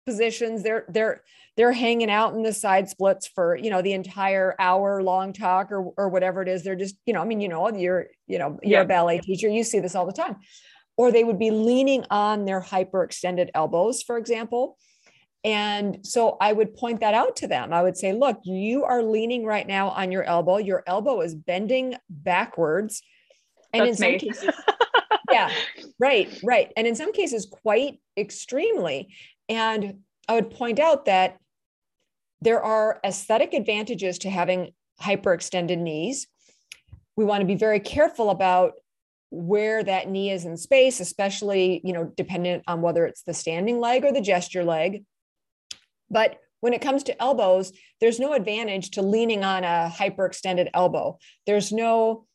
[0.05, 0.63] positions.
[0.63, 1.23] They're they're
[1.57, 5.71] they're hanging out in the side splits for you know the entire hour long talk
[5.71, 6.63] or or whatever it is.
[6.63, 8.81] They're just you know I mean you know you're you know you're yeah.
[8.81, 9.49] a ballet teacher.
[9.49, 10.37] You see this all the time.
[10.97, 14.77] Or they would be leaning on their hyperextended elbows, for example.
[15.43, 17.71] And so I would point that out to them.
[17.71, 20.57] I would say, look, you are leaning right now on your elbow.
[20.57, 23.01] Your elbow is bending backwards.
[23.71, 24.19] And That's in some me.
[24.19, 24.49] cases,
[25.31, 25.51] yeah,
[25.99, 26.73] right, right.
[26.75, 29.13] And in some cases, quite extremely.
[29.47, 31.37] And I would point out that
[32.41, 36.27] there are aesthetic advantages to having hyperextended knees.
[37.15, 38.73] We want to be very careful about
[39.29, 43.79] where that knee is in space, especially, you know, dependent on whether it's the standing
[43.79, 45.03] leg or the gesture leg.
[46.09, 51.17] But when it comes to elbows, there's no advantage to leaning on a hyperextended elbow.
[51.45, 52.25] There's no,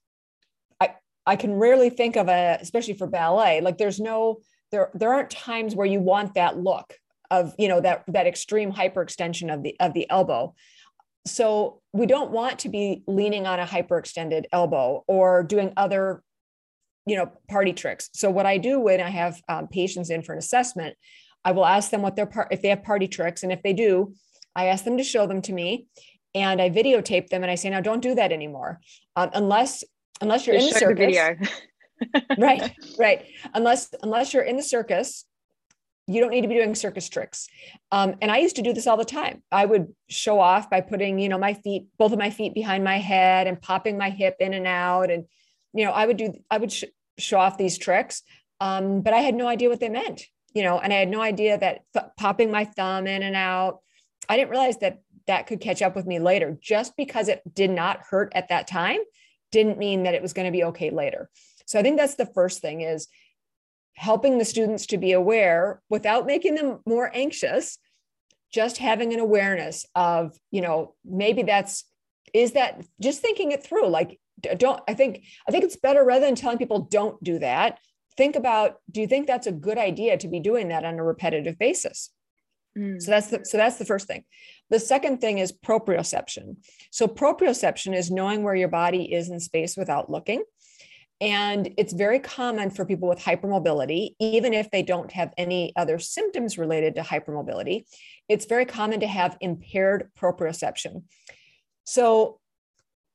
[0.81, 0.95] I,
[1.27, 5.31] I can rarely think of a, especially for ballet, like there's no, there, there aren't
[5.31, 6.95] times where you want that look
[7.33, 10.55] of you know that that extreme hyperextension of the of the elbow
[11.27, 16.23] so we don't want to be leaning on a hyperextended elbow or doing other
[17.07, 20.33] you know party tricks so what i do when i have um, patients in for
[20.33, 20.97] an assessment
[21.45, 23.73] i will ask them what their part if they have party tricks and if they
[23.73, 24.15] do
[24.55, 25.87] i ask them to show them to me
[26.35, 28.81] and i videotape them and i say now don't do that anymore
[29.17, 29.85] um, unless
[30.21, 32.37] unless you're Just in the circus the video.
[32.39, 35.25] right right unless unless you're in the circus
[36.09, 37.47] you don't need to be doing circus tricks.
[37.93, 39.41] Um, and I used to do this all the time.
[39.53, 42.83] I would show off by putting, you know, my feet, both of my feet behind
[42.83, 45.13] my head and popping my hip in and out.
[45.13, 45.27] And,
[45.73, 46.85] you know, I would do, I would sh-
[47.19, 48.23] show off these tricks.
[48.61, 50.23] Um, but I had no idea what they meant,
[50.55, 53.81] you know, and I had no idea that th- popping my thumb in and out,
[54.29, 56.57] I didn't realize that that could catch up with me later.
[56.61, 59.01] Just because it did not hurt at that time
[59.51, 61.29] didn't mean that it was going to be okay later.
[61.67, 63.09] So I think that's the first thing is
[63.95, 67.79] helping the students to be aware without making them more anxious
[68.53, 71.85] just having an awareness of you know maybe that's
[72.35, 74.19] is that just thinking it through like
[74.57, 77.79] don't i think i think it's better rather than telling people don't do that
[78.17, 81.05] think about do you think that's a good idea to be doing that on a
[81.05, 82.11] repetitive basis?
[82.77, 83.01] Mm.
[83.01, 84.25] So that's the so that's the first thing.
[84.71, 86.57] The second thing is proprioception.
[86.91, 90.43] So proprioception is knowing where your body is in space without looking.
[91.21, 96.01] And it's very common for people with hypermobility, even if they don't have any other
[96.01, 97.85] symptoms related to hypermobility,
[98.29, 101.05] it's very common to have impaired proprioception.
[101.85, 102.41] So,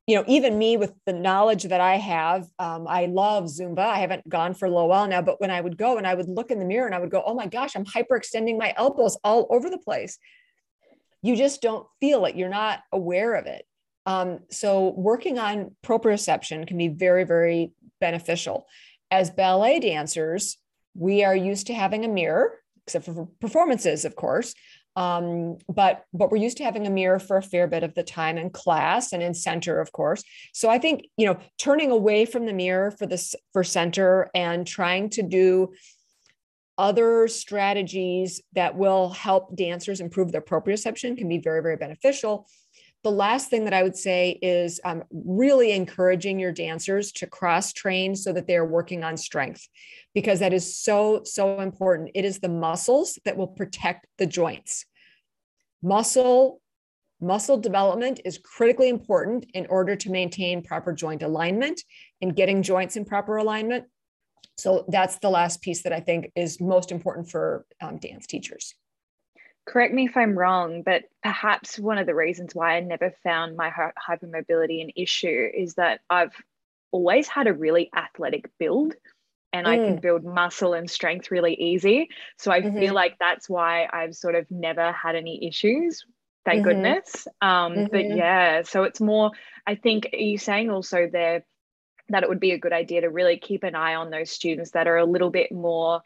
[0.07, 3.79] you know, even me with the knowledge that I have, um, I love Zumba.
[3.79, 6.13] I haven't gone for a little while now, but when I would go and I
[6.13, 8.73] would look in the mirror and I would go, oh my gosh, I'm hyperextending my
[8.77, 10.17] elbows all over the place.
[11.21, 12.37] You just don't feel it.
[12.37, 13.65] You're not aware of it.
[14.05, 18.65] Um, so working on proprioception can be very, very beneficial.
[19.11, 20.57] As ballet dancers,
[20.95, 22.53] we are used to having a mirror,
[22.85, 24.53] except for performances, of course.
[24.97, 28.01] Um, but but we're used to having a mirror for a fair bit of the
[28.01, 30.23] time in class and in center, of course.
[30.53, 34.65] So I think you know turning away from the mirror for this for center and
[34.65, 35.71] trying to do
[36.79, 42.47] other strategies that will help dancers improve their proprioception can be very very beneficial
[43.07, 47.71] the last thing that I would say is um, really encouraging your dancers to cross
[47.71, 49.65] train so that they're working on strength
[50.13, 52.11] because that is so, so important.
[52.15, 54.85] It is the muscles that will protect the joints.
[55.81, 56.59] Muscle
[57.21, 61.81] muscle development is critically important in order to maintain proper joint alignment
[62.21, 63.85] and getting joints in proper alignment.
[64.57, 68.75] So that's the last piece that I think is most important for um, dance teachers
[69.67, 73.57] correct me if I'm wrong, but perhaps one of the reasons why I never found
[73.57, 76.33] my hypermobility an issue is that I've
[76.91, 78.95] always had a really athletic build
[79.51, 79.69] and mm.
[79.69, 80.01] I can mm.
[80.01, 82.09] build muscle and strength really easy.
[82.37, 82.79] So I mm-hmm.
[82.79, 86.05] feel like that's why I've sort of never had any issues.
[86.45, 86.69] Thank mm-hmm.
[86.69, 87.27] goodness.
[87.41, 87.85] Um, mm-hmm.
[87.91, 89.31] But yeah, so it's more,
[89.65, 91.45] I think, are you saying also there
[92.09, 94.71] that it would be a good idea to really keep an eye on those students
[94.71, 96.01] that are a little bit more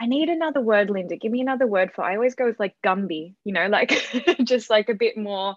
[0.00, 1.16] I need another word, Linda.
[1.16, 2.02] Give me another word for.
[2.02, 3.92] I always go with like Gumby, you know, like
[4.44, 5.56] just like a bit more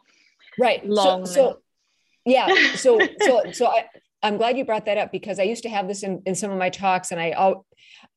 [0.60, 1.26] right long.
[1.26, 1.60] So, so
[2.26, 3.86] yeah, so so so I
[4.22, 6.52] I'm glad you brought that up because I used to have this in in some
[6.52, 7.66] of my talks, and I all,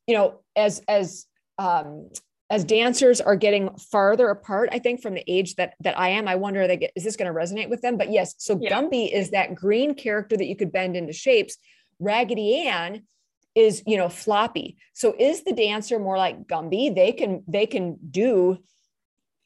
[0.08, 1.26] you know, as as
[1.58, 2.10] um
[2.50, 6.26] as dancers are getting farther apart, I think from the age that that I am,
[6.26, 7.96] I wonder they get, is this going to resonate with them?
[7.96, 8.70] But yes, so yeah.
[8.70, 11.56] Gumby is that green character that you could bend into shapes.
[11.98, 13.04] Raggedy Ann
[13.56, 14.76] is you know floppy.
[14.92, 16.94] So is the dancer more like gumby?
[16.94, 18.58] They can they can do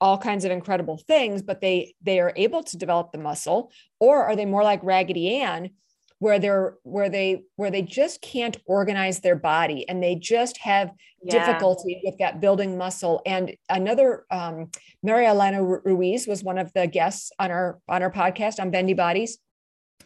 [0.03, 3.71] all kinds of incredible things but they they are able to develop the muscle.
[3.99, 5.71] Or are they more like raggedy ann
[6.19, 10.91] where they're where they where they just can't organize their body and they just have
[11.23, 11.33] yeah.
[11.33, 13.23] difficulty with that building muscle.
[13.25, 14.71] And another um,
[15.03, 18.95] maria elena ruiz was one of the guests on our on our podcast on bendy
[18.95, 19.39] bodies.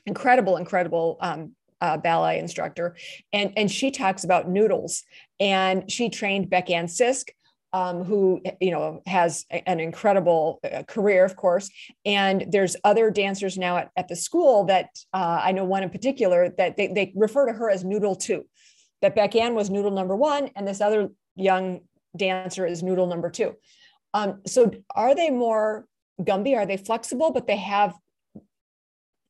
[0.07, 1.55] Incredible incredible um,
[1.85, 2.97] uh, ballet instructor,
[3.33, 5.03] and and she talks about noodles,
[5.39, 7.29] and she trained Beckanne Sisk.
[7.83, 11.69] Um, who you know has an incredible uh, career, of course.
[12.05, 15.91] And there's other dancers now at, at the school that uh, I know one in
[15.91, 18.45] particular that they, they refer to her as Noodle Two.
[19.03, 21.81] That Beckanne was Noodle number one, and this other young
[22.17, 23.57] dancer is Noodle number two.
[24.15, 25.87] Um, so are they more
[26.21, 26.57] Gumby?
[26.57, 27.93] Are they flexible, but they have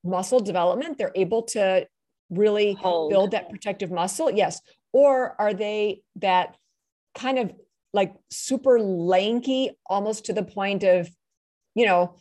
[0.05, 0.99] muscle development?
[0.99, 1.89] They're able to
[2.37, 3.11] really Hold.
[3.11, 4.31] build that protective muscle?
[4.31, 4.61] Yes.
[4.93, 6.57] Or are they that
[7.15, 7.53] kind of
[7.93, 11.09] like super lanky, almost to the point of,
[11.75, 12.17] you know,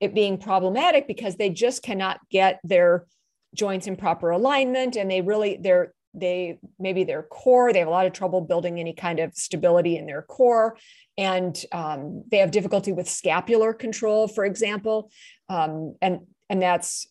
[0.00, 3.06] it being problematic because they just cannot get their
[3.54, 7.90] joints in proper alignment and they really, they're, they maybe their core, they have a
[7.90, 10.76] lot of trouble building any kind of stability in their core.
[11.16, 15.10] And um, they have difficulty with scapular control, for example.
[15.48, 17.06] Um, and, and that's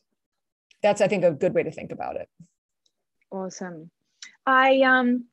[0.84, 2.30] that's I think a good way to think about it.
[3.32, 3.90] Awesome.
[4.46, 5.26] I um,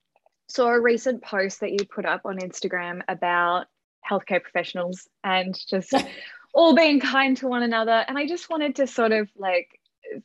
[0.48, 3.66] saw a recent post that you put up on Instagram about
[4.08, 5.92] healthcare professionals and just
[6.54, 8.04] all being kind to one another.
[8.08, 9.68] And I just wanted to sort of like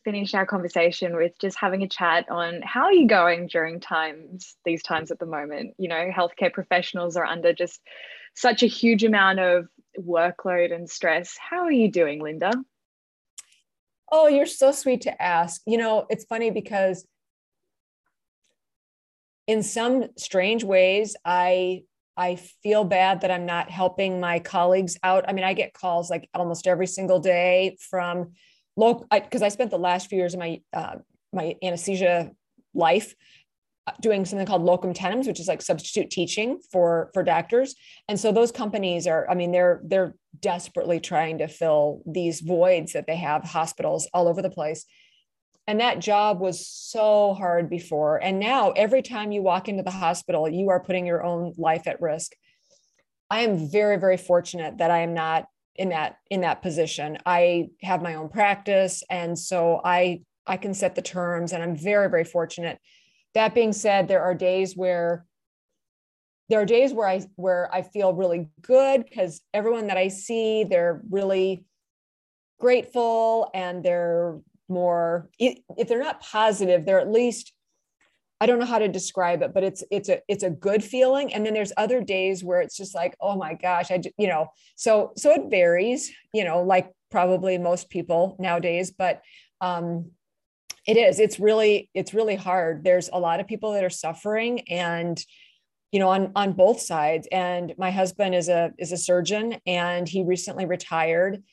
[0.03, 4.55] finish our conversation with just having a chat on how are you going during times
[4.65, 7.79] these times at the moment you know healthcare professionals are under just
[8.33, 9.67] such a huge amount of
[9.99, 12.51] workload and stress how are you doing linda
[14.11, 15.61] Oh, you're so sweet to ask.
[15.65, 17.05] You know, it's funny because
[19.47, 21.83] in some strange ways, I
[22.17, 25.25] I feel bad that I'm not helping my colleagues out.
[25.27, 28.31] I mean, I get calls like almost every single day from
[28.77, 30.95] local because I, I, spent the last few years of my uh,
[31.33, 32.31] my anesthesia
[32.73, 33.15] life
[34.01, 37.75] doing something called locum tenens which is like substitute teaching for for doctors.
[38.09, 42.93] And so those companies are i mean they're they're desperately trying to fill these voids
[42.93, 44.85] that they have hospitals all over the place.
[45.67, 48.17] And that job was so hard before.
[48.23, 51.87] And now every time you walk into the hospital you are putting your own life
[51.87, 52.33] at risk.
[53.29, 57.19] I am very very fortunate that i am not in that in that position.
[57.25, 59.03] I have my own practice.
[59.11, 62.79] And so i i can set the terms and i'm very very fortunate
[63.35, 65.25] that being said there are days where
[66.49, 70.63] there are days where i where i feel really good because everyone that i see
[70.63, 71.63] they're really
[72.59, 77.53] grateful and they're more if they're not positive they're at least
[78.41, 81.33] I don't know how to describe it, but it's it's a it's a good feeling.
[81.33, 84.47] And then there's other days where it's just like, oh my gosh, I you know,
[84.75, 89.21] so so it varies, you know, like probably most people nowadays, but
[89.61, 90.11] um
[90.85, 91.19] it is.
[91.19, 92.83] It's really it's really hard.
[92.83, 95.23] There's a lot of people that are suffering and
[95.91, 97.27] you know on on both sides.
[97.31, 101.43] And my husband is a is a surgeon and he recently retired.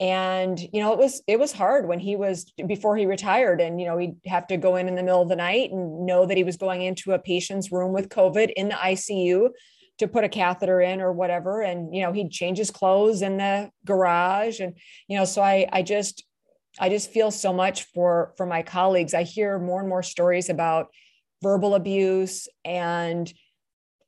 [0.00, 3.78] And you know it was it was hard when he was before he retired and
[3.80, 6.24] you know he'd have to go in in the middle of the night and know
[6.26, 9.50] that he was going into a patient's room with covid in the icu
[9.98, 11.60] to put a catheter in or whatever.
[11.60, 14.74] And you know he'd change his clothes in the garage and
[15.06, 16.24] you know so i i just
[16.78, 19.14] i just feel so much for for my colleagues.
[19.14, 20.88] I hear more and more stories about
[21.42, 23.32] verbal abuse and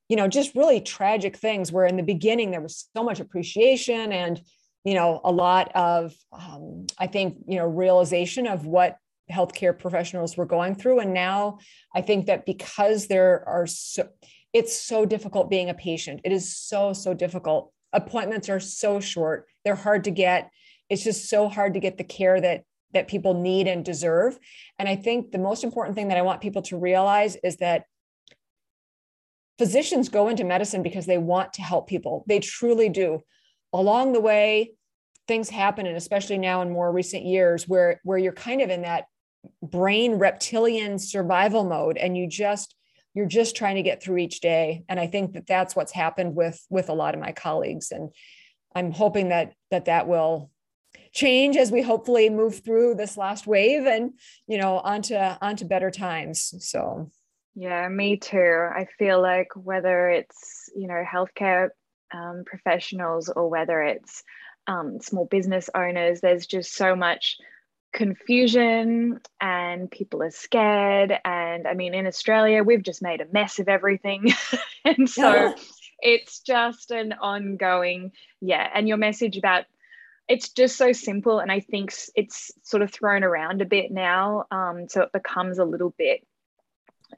[0.08, 4.12] you know just really tragic things where in the beginning there was so much appreciation
[4.12, 4.40] and
[4.84, 8.96] you know a lot of um, i think you know realization of what
[9.30, 11.00] healthcare professionals were going through.
[11.00, 11.58] And now
[11.94, 14.08] i think that because there are so
[14.52, 16.20] it's so difficult being a patient.
[16.24, 17.72] It is so so difficult.
[17.92, 19.46] Appointments are so short.
[19.64, 20.50] They're hard to get
[20.92, 24.38] it's just so hard to get the care that that people need and deserve.
[24.78, 27.86] And i think the most important thing that i want people to realize is that
[29.58, 32.24] physicians go into medicine because they want to help people.
[32.26, 33.20] They truly do.
[33.72, 34.72] Along the way
[35.26, 38.82] things happen and especially now in more recent years where where you're kind of in
[38.82, 39.04] that
[39.62, 42.74] brain reptilian survival mode and you just
[43.14, 44.84] you're just trying to get through each day.
[44.90, 48.10] And i think that that's what's happened with with a lot of my colleagues and
[48.74, 50.51] i'm hoping that that that will
[51.12, 54.12] change as we hopefully move through this last wave and
[54.46, 57.10] you know onto onto better times so
[57.54, 61.68] yeah me too i feel like whether it's you know healthcare
[62.12, 64.22] um, professionals or whether it's
[64.66, 66.20] um, small business owners.
[66.20, 67.38] There's just so much
[67.92, 71.12] confusion and people are scared.
[71.24, 74.32] And I mean, in Australia, we've just made a mess of everything.
[74.84, 75.54] and so yeah.
[76.00, 78.68] it's just an ongoing, yeah.
[78.74, 79.64] And your message about
[80.28, 81.40] it's just so simple.
[81.40, 84.44] And I think it's sort of thrown around a bit now.
[84.50, 86.26] Um, so it becomes a little bit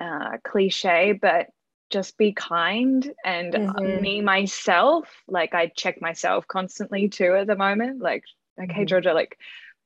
[0.01, 1.49] uh, cliche, but
[1.91, 4.03] just be kind and mm-hmm.
[4.03, 8.25] me myself like i check myself constantly too at the moment like
[8.61, 8.87] okay mm-hmm.
[8.87, 9.39] georgia like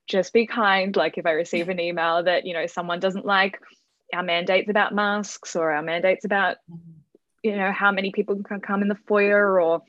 [0.06, 3.60] just be kind like if i receive an email that you know someone doesn't like
[4.14, 6.92] our mandates about masks or our mandates about mm-hmm.
[7.42, 9.82] you know how many people can come in the foyer or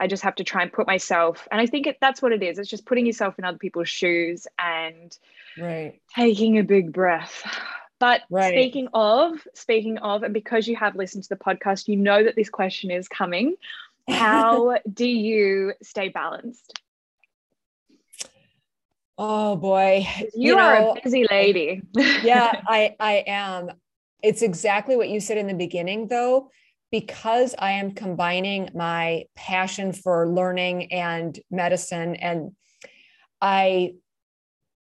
[0.00, 2.42] i just have to try and put myself and i think it, that's what it
[2.42, 5.18] is it's just putting yourself in other people's shoes and
[5.58, 7.44] right taking a big breath
[7.98, 8.52] but right.
[8.52, 12.36] speaking of, speaking of, and because you have listened to the podcast, you know that
[12.36, 13.56] this question is coming.
[14.08, 16.80] How do you stay balanced?
[19.16, 20.06] Oh boy.
[20.34, 21.82] You, you are know, a busy lady.
[22.22, 23.72] yeah, I I am.
[24.22, 26.50] It's exactly what you said in the beginning though
[26.90, 32.52] because I am combining my passion for learning and medicine and
[33.40, 33.92] I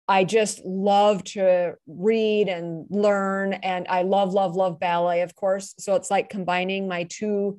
[0.10, 3.54] I just love to read and learn.
[3.54, 5.76] And I love, love, love ballet, of course.
[5.80, 7.58] So it's like combining my two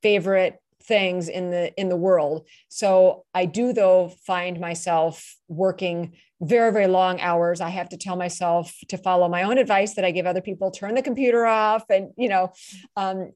[0.00, 6.72] favorite things in the in the world so i do though find myself working very
[6.72, 10.10] very long hours i have to tell myself to follow my own advice that i
[10.10, 12.50] give other people turn the computer off and you know
[12.96, 13.30] um,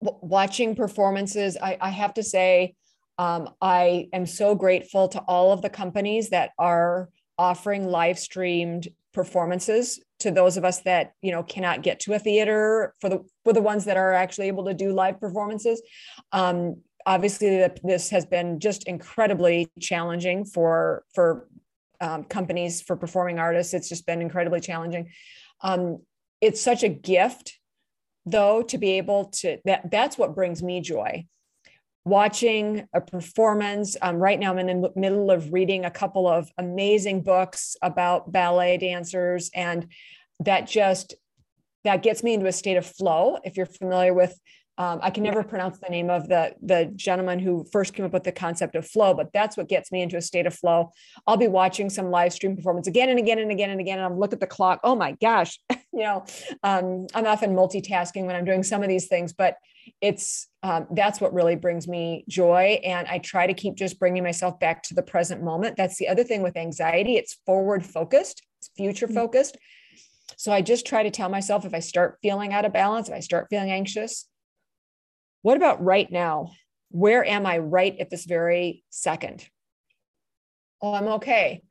[0.00, 2.74] watching performances I, I have to say
[3.18, 8.88] um, i am so grateful to all of the companies that are offering live streamed
[9.12, 13.20] performances to those of us that you know cannot get to a theater for the
[13.44, 15.80] for the ones that are actually able to do live performances.
[16.32, 21.48] Um, obviously this has been just incredibly challenging for for
[22.00, 23.74] um, companies for performing artists.
[23.74, 25.10] It's just been incredibly challenging.
[25.60, 26.02] Um,
[26.40, 27.58] it's such a gift
[28.26, 31.24] though to be able to that that's what brings me joy
[32.04, 33.96] watching a performance.
[34.00, 38.30] Um, right now, I'm in the middle of reading a couple of amazing books about
[38.30, 39.88] ballet dancers, and
[40.40, 41.14] that just
[41.84, 43.38] that gets me into a state of flow.
[43.44, 44.38] If you're familiar with
[44.76, 48.12] um, I can never pronounce the name of the the gentleman who first came up
[48.12, 50.90] with the concept of flow, but that's what gets me into a state of flow.
[51.26, 54.06] I'll be watching some live stream performance again and again and again and again, and
[54.06, 54.80] I'm look at the clock.
[54.82, 56.24] Oh my gosh, you know,
[56.64, 59.56] um, I'm often multitasking when I'm doing some of these things, but
[60.00, 64.24] it's um, that's what really brings me joy, and I try to keep just bringing
[64.24, 65.76] myself back to the present moment.
[65.76, 69.14] That's the other thing with anxiety; it's forward focused, it's future mm.
[69.14, 69.56] focused.
[70.36, 73.14] So I just try to tell myself if I start feeling out of balance, if
[73.14, 74.26] I start feeling anxious,
[75.44, 76.52] what about right now?
[76.90, 79.46] Where am I right at this very second?
[80.80, 81.62] Oh, I'm okay.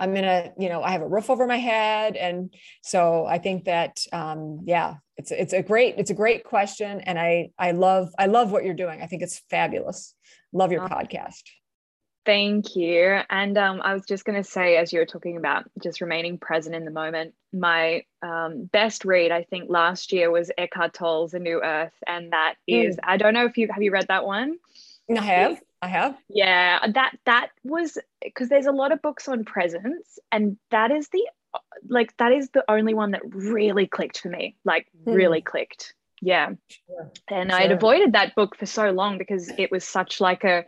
[0.00, 2.16] I'm in a, you know, I have a roof over my head.
[2.16, 2.52] And
[2.82, 7.02] so I think that, um, yeah, it's, it's a great, it's a great question.
[7.02, 9.00] And I, I love, I love what you're doing.
[9.00, 10.12] I think it's fabulous.
[10.52, 11.42] Love your podcast.
[12.26, 13.20] Thank you.
[13.30, 16.38] And um, I was just going to say, as you were talking about just remaining
[16.38, 21.32] present in the moment, my um, best read, I think, last year was Eckhart Tolle's
[21.32, 21.94] A New Earth.
[22.06, 22.88] And that mm.
[22.88, 24.58] is, I don't know if you have you read that one?
[25.18, 25.60] I have.
[25.82, 26.16] I have.
[26.28, 31.08] Yeah, that that was because there's a lot of books on presence, and that is
[31.08, 31.26] the
[31.88, 34.56] like that is the only one that really clicked for me.
[34.64, 35.14] Like mm.
[35.14, 35.94] really clicked.
[36.20, 36.50] Yeah.
[36.68, 37.10] Sure.
[37.28, 37.58] And sure.
[37.58, 40.64] I had avoided that book for so long because it was such like a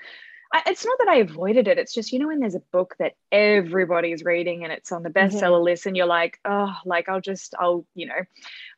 [0.52, 1.78] I, it's not that I avoided it.
[1.78, 5.10] It's just, you know, when there's a book that everybody's reading and it's on the
[5.10, 5.64] bestseller mm-hmm.
[5.64, 8.22] list and you're like, oh, like I'll just, I'll, you know,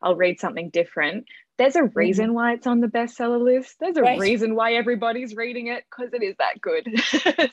[0.01, 1.27] I'll read something different.
[1.59, 1.99] There's a mm-hmm.
[1.99, 2.35] reason mm-hmm.
[2.35, 3.77] why it's on the bestseller list.
[3.81, 4.21] There's a right.
[4.21, 6.89] reason why everybody's reading it because it is that good.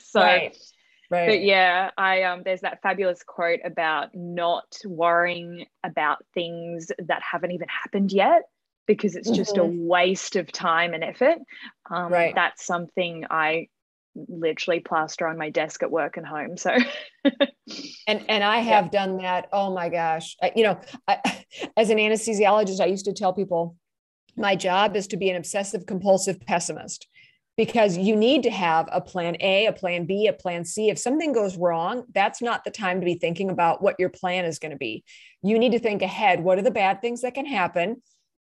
[0.02, 0.56] so, right.
[1.10, 1.28] Right.
[1.28, 7.50] But yeah, I um there's that fabulous quote about not worrying about things that haven't
[7.50, 8.44] even happened yet
[8.86, 9.84] because it's just mm-hmm.
[9.84, 11.36] a waste of time and effort.
[11.90, 12.34] Um, right.
[12.34, 13.68] That's something I
[14.14, 16.70] literally plaster on my desk at work and home so
[18.06, 18.90] and and i have yeah.
[18.90, 21.44] done that oh my gosh I, you know I,
[21.76, 23.76] as an anesthesiologist i used to tell people
[24.36, 27.06] my job is to be an obsessive compulsive pessimist
[27.56, 30.88] because you need to have a plan A, a plan B, a plan C.
[30.88, 34.44] If something goes wrong, that's not the time to be thinking about what your plan
[34.44, 35.04] is going to be.
[35.42, 36.42] You need to think ahead.
[36.42, 38.02] What are the bad things that can happen?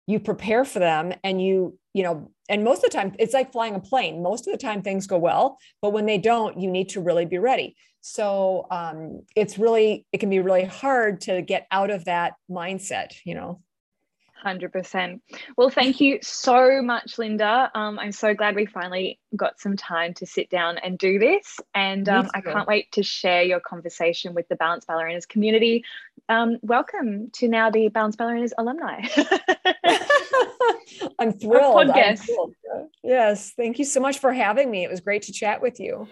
[0.06, 3.52] You prepare for them and you, you know, and most of the time it's like
[3.52, 4.22] flying a plane.
[4.22, 7.24] Most of the time things go well but when they don't you need to really
[7.24, 7.76] be ready.
[8.02, 13.14] So um, it's really it can be really hard to get out of that mindset
[13.24, 13.60] you know
[14.44, 15.20] 100%
[15.56, 20.14] well thank you so much linda um, i'm so glad we finally got some time
[20.14, 24.34] to sit down and do this and um, i can't wait to share your conversation
[24.34, 25.84] with the balance ballerinas community
[26.28, 29.02] um, welcome to now the balance ballerinas alumni
[31.18, 31.90] I'm thrilled.
[31.90, 32.54] I'm thrilled.
[33.02, 33.52] Yes.
[33.56, 34.84] Thank you so much for having me.
[34.84, 36.08] It was great to chat with you.